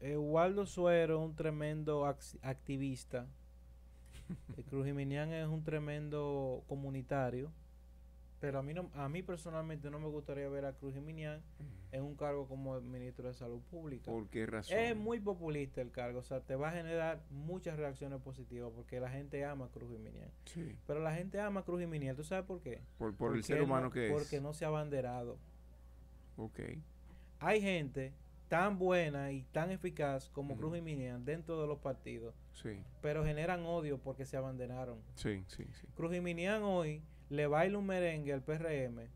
[0.00, 3.26] Eh, Waldo Suero es un tremendo activista.
[4.56, 7.52] Eh, Cruz Minian es un tremendo comunitario.
[8.42, 11.40] Pero a mí, no, a mí personalmente no me gustaría ver a Cruz Minian
[11.92, 14.10] en un cargo como ministro de Salud Pública.
[14.10, 14.76] ¿Por qué razón?
[14.76, 18.98] Es muy populista el cargo, o sea, te va a generar muchas reacciones positivas porque
[18.98, 20.28] la gente ama a Cruz Minian.
[20.46, 20.76] Sí.
[20.88, 22.80] Pero la gente ama a Cruz Minian, ¿tú sabes por qué?
[22.98, 24.12] Por, el ser humano que es.
[24.12, 25.38] Porque no se ha abanderado.
[26.36, 26.60] Ok.
[27.38, 28.12] Hay gente
[28.52, 32.34] tan buena y tan eficaz como Cruz y Minian dentro de los partidos.
[32.52, 32.82] Sí.
[33.00, 34.98] Pero generan odio porque se abanderaron.
[35.14, 35.86] Sí, sí, sí.
[35.96, 39.08] Cruz y Minian hoy le baila un merengue al PRM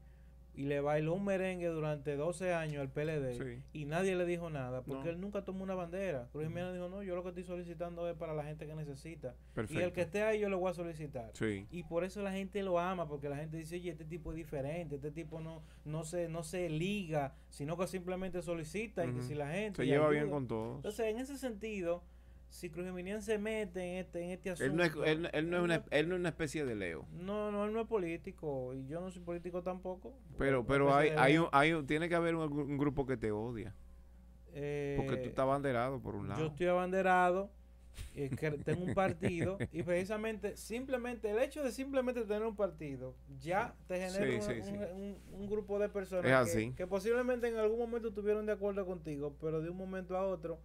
[0.56, 4.82] y le bailó un merengue durante 12 años al PLD y nadie le dijo nada
[4.82, 6.28] porque él nunca tomó una bandera.
[6.32, 9.34] Cruz Jiménez dijo, no, yo lo que estoy solicitando es para la gente que necesita.
[9.68, 11.32] Y el que esté ahí yo le voy a solicitar.
[11.70, 14.36] Y por eso la gente lo ama, porque la gente dice, oye, este tipo es
[14.36, 19.22] diferente, este tipo no, no, se, no se liga, sino que simplemente solicita y que
[19.22, 19.82] si la gente...
[19.82, 20.76] Se lleva bien con todos.
[20.76, 22.02] Entonces, en ese sentido
[22.56, 22.86] si Cruz
[23.20, 24.72] se mete en este, en este asunto.
[24.72, 27.06] Él no, es, él, no es una, él no es una especie de Leo.
[27.12, 28.72] No, no, él no es político.
[28.72, 30.14] Y yo no soy político tampoco.
[30.38, 33.74] Pero, pero hay, hay, un, hay tiene que haber un, grupo que te odia.
[34.46, 36.40] porque tú estás abanderado, por un lado.
[36.40, 37.50] Yo estoy abanderado.
[38.14, 43.74] que tengo un partido y precisamente simplemente el hecho de simplemente tener un partido ya
[43.86, 44.52] te genera
[45.32, 49.62] un, grupo de personas que, que posiblemente en algún momento estuvieron de acuerdo contigo pero
[49.62, 50.60] de un momento a otro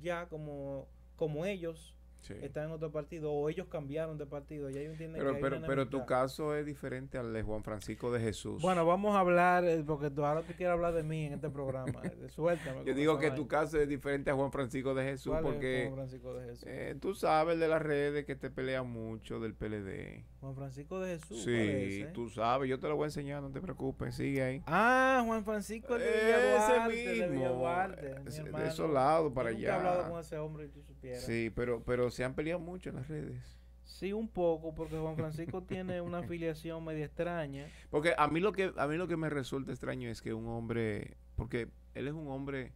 [0.00, 0.88] ya como
[1.20, 1.94] como ellos
[2.28, 4.70] están en otro partido o ellos cambiaron de partido.
[4.70, 4.80] Ya
[5.14, 8.60] pero pero, pero tu caso es diferente al de Juan Francisco de Jesús.
[8.62, 11.50] Bueno, vamos a hablar, eh, porque tú ahora tú quieres hablar de mí en este
[11.50, 11.90] programa.
[12.10, 12.84] Eh, suéltame.
[12.84, 16.34] Yo digo que tu caso es diferente a Juan Francisco de Jesús porque Juan Francisco
[16.34, 16.64] de Jesús?
[16.66, 20.24] Eh, tú sabes de las redes que te pelea mucho del PLD.
[20.40, 21.44] Juan Francisco de Jesús.
[21.44, 24.62] Sí, tú sabes, yo te lo voy a enseñar, no te preocupes, sigue ahí.
[24.66, 27.68] Ah, Juan Francisco de ese mismo.
[28.00, 29.68] De, de esos lados para allá.
[29.68, 31.22] he hablado con ese hombre y tú supieras.
[31.22, 33.60] Sí, pero, pero se han peleado mucho en las redes.
[33.84, 37.66] Sí, un poco, porque Juan Francisco tiene una afiliación media extraña.
[37.90, 40.46] Porque a mí lo que a mí lo que me resulta extraño es que un
[40.48, 42.72] hombre, porque él es un hombre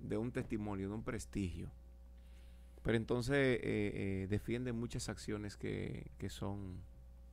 [0.00, 1.70] de un testimonio, de un prestigio,
[2.82, 6.82] pero entonces eh, eh, defiende muchas acciones que, que son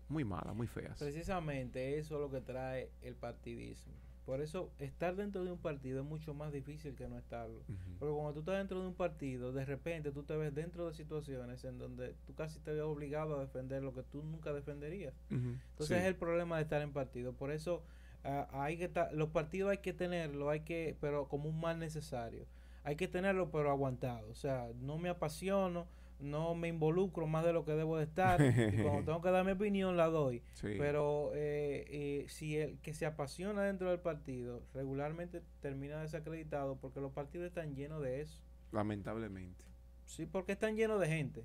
[0.08, 0.98] muy malas, muy feas.
[1.00, 3.94] Precisamente eso es lo que trae el partidismo.
[4.26, 7.62] Por eso estar dentro de un partido es mucho más difícil que no estarlo.
[8.00, 10.94] Porque cuando tú estás dentro de un partido, de repente tú te ves dentro de
[10.96, 15.14] situaciones en donde tú casi te ves obligado a defender lo que tú nunca defenderías.
[15.30, 17.34] Entonces es el problema de estar en partido.
[17.34, 17.84] Por eso
[18.24, 22.48] ah, hay que los partidos hay que tenerlo, hay que, pero como un mal necesario.
[22.84, 24.30] Hay que tenerlo, pero aguantado.
[24.30, 25.88] O sea, no me apasiono
[26.20, 28.42] no me involucro más de lo que debo de estar.
[28.42, 30.42] y cuando tengo que dar mi opinión, la doy.
[30.62, 37.00] Pero eh, eh, si el que se apasiona dentro del partido regularmente termina desacreditado porque
[37.00, 38.42] los partidos están llenos de eso.
[38.72, 39.66] Lamentablemente.
[40.06, 41.44] Sí, porque están llenos de gente.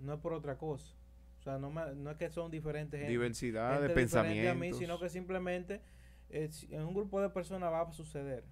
[0.00, 0.94] No es por otra cosa.
[1.40, 4.52] O sea, no, no es que son diferentes gente, Diversidad de pensamientos.
[4.52, 5.80] A mí, sino que simplemente
[6.28, 8.44] eh, en un grupo de personas va a suceder.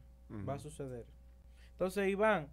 [0.48, 1.06] Va a suceder.
[1.72, 2.48] Entonces, Iván,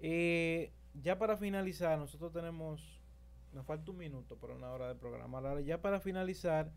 [0.00, 3.00] eh, ya para finalizar, nosotros tenemos,
[3.52, 5.38] nos falta un minuto para una hora de programa.
[5.38, 6.72] Ahora, ya para finalizar,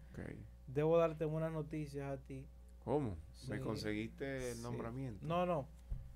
[0.68, 2.48] debo darte buenas noticias a ti.
[2.84, 3.18] ¿Cómo?
[3.48, 5.26] ¿Me conseguiste el nombramiento?
[5.26, 5.68] No, no.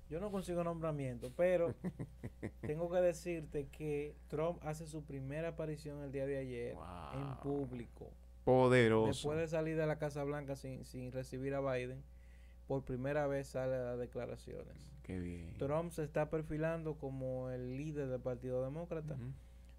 [0.08, 1.74] Yo no consigo nombramiento, pero
[2.62, 6.76] tengo que decirte que Trump hace su primera aparición el día de ayer
[7.14, 8.10] en público.
[8.44, 9.06] Poderoso.
[9.06, 12.02] Después de salir de la Casa Blanca sin, sin recibir a Biden,
[12.66, 14.90] por primera vez sale a las declaraciones.
[15.58, 19.16] Trump se está perfilando como el líder del Partido Demócrata.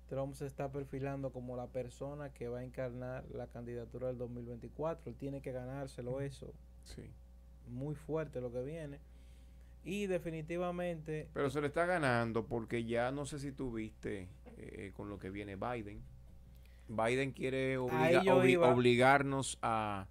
[0.08, 5.10] Trump se está perfilando como la persona que va a encarnar la candidatura del 2024.
[5.10, 6.54] Él tiene que ganárselo eso.
[6.84, 7.10] Sí.
[7.70, 9.00] Muy fuerte lo que viene.
[9.84, 11.30] Y definitivamente...
[11.34, 14.28] Pero se le está ganando porque ya no sé si tú viste
[14.58, 16.02] eh, con lo que viene Biden.
[16.90, 20.08] Biden quiere obligarnos a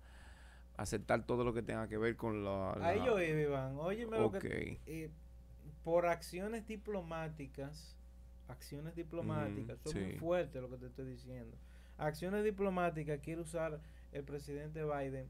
[0.80, 2.74] aceptar todo lo que tenga que ver con la...
[2.78, 2.88] la...
[2.88, 3.76] Ahí yo Iván.
[3.76, 4.80] Óyeme lo que...
[4.86, 5.10] Eh,
[5.84, 7.98] por acciones diplomáticas,
[8.48, 11.54] acciones diplomáticas, son muy fuertes lo que te estoy diciendo.
[11.98, 13.78] acciones diplomáticas quiere usar
[14.12, 15.28] el presidente Biden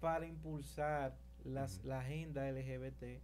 [0.00, 3.20] para impulsar las, la agenda LGBT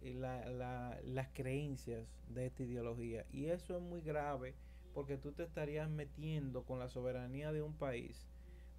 [0.00, 3.26] y la, la, las creencias de esta ideología.
[3.32, 4.54] Y eso es muy grave
[4.94, 8.28] porque tú te estarías metiendo con la soberanía de un país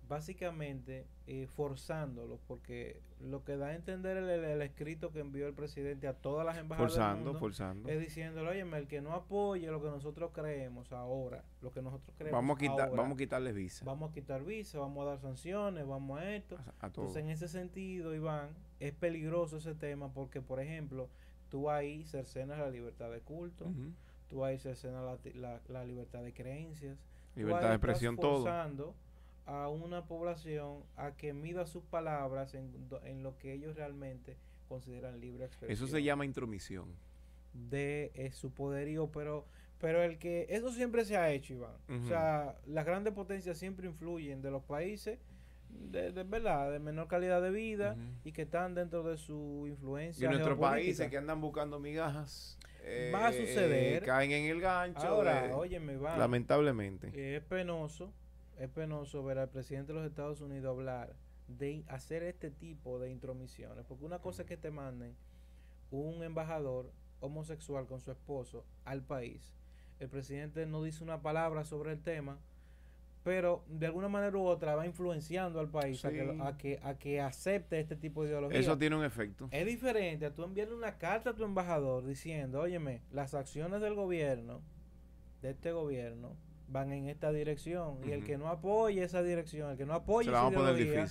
[0.09, 6.07] básicamente eh, forzándolos, porque lo que da a entender el, escrito que envió el presidente
[6.07, 7.87] a todas las embajadas forzando, forzando.
[7.87, 12.13] es diciéndole, oye, el que no apoye lo que nosotros creemos ahora, lo que nosotros
[12.17, 13.85] creemos vamos a quitar, vamos a quitarle visa.
[13.85, 16.57] Vamos a quitar visa, vamos a dar sanciones, vamos a esto.
[16.81, 18.49] Entonces, en ese sentido, Iván,
[18.79, 21.07] es peligroso ese tema porque, por ejemplo,
[21.49, 23.71] tú ahí cercenas la libertad de culto,
[24.27, 26.97] tú ahí cercenas la, la, libertad de creencias,
[27.35, 28.45] libertad de expresión, todo
[29.49, 32.71] a una población a que mida sus palabras en,
[33.03, 34.37] en lo que ellos realmente
[34.67, 35.73] consideran libre expresión.
[35.73, 36.93] Eso se llama intromisión.
[37.53, 39.47] De eh, su poderío, pero
[39.79, 41.73] pero el que eso siempre se ha hecho, Iván.
[41.89, 45.17] O sea, las grandes potencias siempre influyen de los países
[45.69, 47.95] de, verdad, de menor calidad de vida
[48.25, 50.23] y que están dentro de su influencia.
[50.23, 52.59] Y en nuestros países que andan buscando migajas.
[53.15, 54.03] va a suceder.
[54.03, 55.07] Eh, caen en el gancho.
[55.07, 56.19] Ahora, óyeme, Iván.
[56.19, 57.37] Lamentablemente.
[57.37, 58.13] Es penoso
[58.59, 61.15] es penoso ver al presidente de los Estados Unidos hablar
[61.47, 65.15] de hacer este tipo de intromisiones, porque una cosa es que te manden
[65.91, 66.91] un embajador
[67.21, 69.55] homosexual con su esposo al país.
[69.99, 72.37] El presidente no dice una palabra sobre el tema,
[73.23, 76.11] pero de alguna manera u otra va influenciando al país a,
[76.57, 78.59] que, a, que, acepte este tipo de ideología.
[78.59, 79.47] Eso tiene un efecto.
[79.51, 83.95] Es diferente a tú enviarle una carta a tu embajador diciendo, óyeme, las acciones del
[83.95, 84.61] gobierno,
[85.41, 86.35] de este gobierno,
[86.71, 87.97] van en esta dirección.
[88.05, 91.07] Y el que no apoye esa dirección, el que no apoye esa ideología,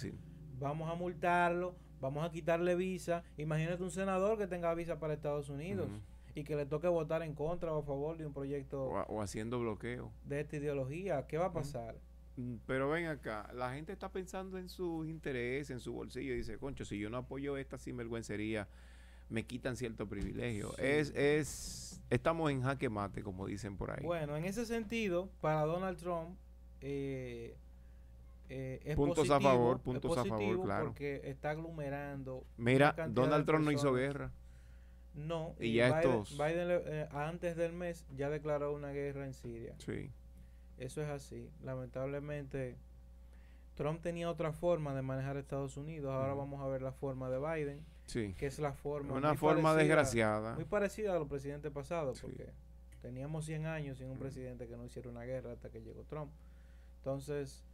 [0.58, 3.24] vamos a multarlo, vamos a quitarle visa.
[3.36, 5.88] Imagínate un senador que tenga visa para Estados Unidos
[6.34, 8.84] y que le toque votar en contra o a favor de un proyecto.
[8.84, 10.12] O, haciendo bloqueo.
[10.24, 11.26] De esta ideología.
[11.26, 11.96] ¿Qué va a pasar?
[12.36, 16.34] Mm, pero ven acá, la gente está pensando en sus intereses, en su bolsillo.
[16.34, 18.68] Y dice, concho, si yo no apoyo esta sinvergüencería,
[19.28, 20.76] me quitan cierto privilegio.
[20.78, 24.04] Es, es, estamos en jaque mate, como dicen por ahí.
[24.04, 26.36] Bueno, en ese sentido, para Donald Trump,
[26.80, 27.56] eh,
[28.48, 30.84] eh, es puntos a favor, puntos a favor, claro.
[30.86, 32.44] Porque está aglomerando.
[32.56, 34.30] Mira, Donald Trump no hizo guerra.
[35.14, 39.74] No, y, ya Biden, Biden eh, antes del mes ya declaró una guerra en Siria.
[39.78, 40.12] Sí.
[40.78, 41.50] Eso es así.
[41.64, 42.76] Lamentablemente,
[43.74, 46.14] Trump tenía otra forma de manejar Estados Unidos.
[46.14, 49.14] Ahora vamos a ver la forma de Biden que es la forma.
[49.14, 50.54] Una forma desgraciada.
[50.54, 52.52] Muy parecida a los presidentes pasados, porque
[53.02, 56.30] teníamos 100 años sin un presidente que no hiciera una guerra hasta que llegó Trump.
[56.98, 57.64] Entonces,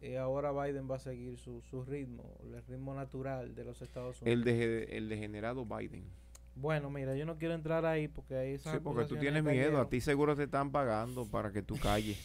[0.00, 4.20] eh, ahora Biden va a seguir su, su ritmo, el ritmo natural de los Estados
[4.20, 4.38] Unidos.
[4.38, 6.04] El, de, el degenerado Biden.
[6.54, 9.80] Bueno, mira, yo no quiero entrar ahí porque ahí Sí, porque tú tienes miedo.
[9.80, 12.18] A ti seguro te están pagando para que tú calles.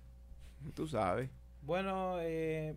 [0.74, 1.30] tú sabes.
[1.62, 2.74] Bueno, eh,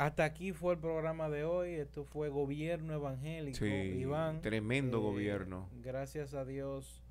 [0.00, 1.74] hasta aquí fue el programa de hoy.
[1.74, 3.58] Esto fue Gobierno Evangélico.
[3.58, 4.40] Sí, Iván.
[4.40, 5.68] Tremendo eh, gobierno.
[5.82, 7.02] Gracias a Dios.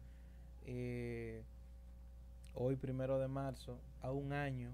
[0.63, 1.43] Eh,
[2.55, 4.71] hoy, primero de marzo, a un año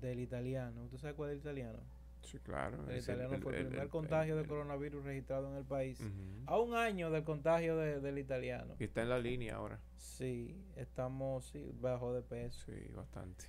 [0.00, 0.84] del italiano.
[0.84, 1.80] ¿Usted sabe cuál es el italiano?
[2.22, 2.88] Sí, claro.
[2.88, 6.00] El italiano fue el, primer contagio de coronavirus registrado en el país.
[6.46, 8.76] A un año del contagio del italiano.
[8.78, 9.80] Y está en la línea ahora.
[9.96, 12.70] Sí, estamos sí, bajo de peso.
[12.70, 13.46] Sí, bastante.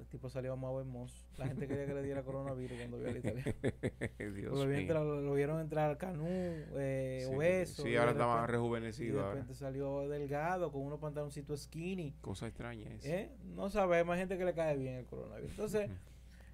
[0.00, 1.26] El tipo salió más hermoso.
[1.36, 3.52] La gente quería que le diera coronavirus cuando vio al italiano.
[4.34, 7.82] Dios lo, vieron entrar al canú, eh, sí, obeso.
[7.82, 9.20] Sí, ahora más rejuvenecido.
[9.20, 12.14] Y de repente salió delgado, con unos pantaloncitos skinny.
[12.22, 13.04] Cosa extraña es.
[13.04, 13.30] ¿Eh?
[13.54, 15.50] No sabe, más gente que le cae bien el coronavirus.
[15.50, 15.90] Entonces,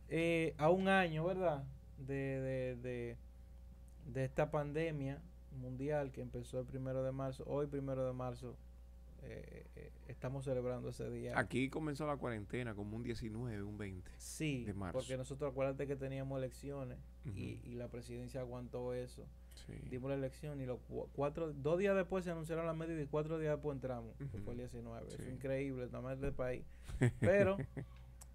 [0.08, 1.62] eh, a un año, ¿verdad?
[1.98, 3.16] De, de, de,
[4.06, 5.22] de esta pandemia
[5.52, 8.56] mundial que empezó el primero de marzo, hoy primero de marzo,
[9.28, 11.38] eh, eh, estamos celebrando ese día.
[11.38, 14.98] Aquí comenzó la cuarentena como un 19, un 20 sí, de marzo.
[14.98, 19.26] porque nosotros acuérdate que teníamos elecciones y, la presidencia aguantó eso.
[19.90, 20.78] Dimos la elección y los
[21.12, 24.52] cuatro, dos días después se anunciaron las medidas y cuatro días después entramos, que fue
[24.52, 25.08] el 19.
[25.08, 26.62] Es increíble, más del país.
[27.20, 27.56] Pero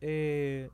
[0.01, 0.69] eh,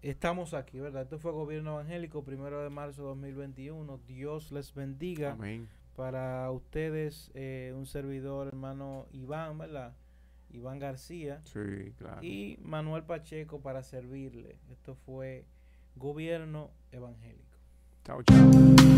[0.00, 1.02] estamos aquí, ¿verdad?
[1.02, 3.98] Esto fue gobierno evangélico, primero de marzo de 2021.
[4.06, 5.32] Dios les bendiga.
[5.32, 5.68] Amén.
[5.96, 9.94] Para ustedes, eh, un servidor, hermano Iván, ¿verdad?
[10.50, 11.40] Iván García.
[11.44, 12.22] Sí, claro.
[12.22, 14.58] Y Manuel Pacheco para servirle.
[14.70, 15.44] Esto fue
[15.96, 17.58] Gobierno Evangélico.
[18.04, 18.93] Chao, chao.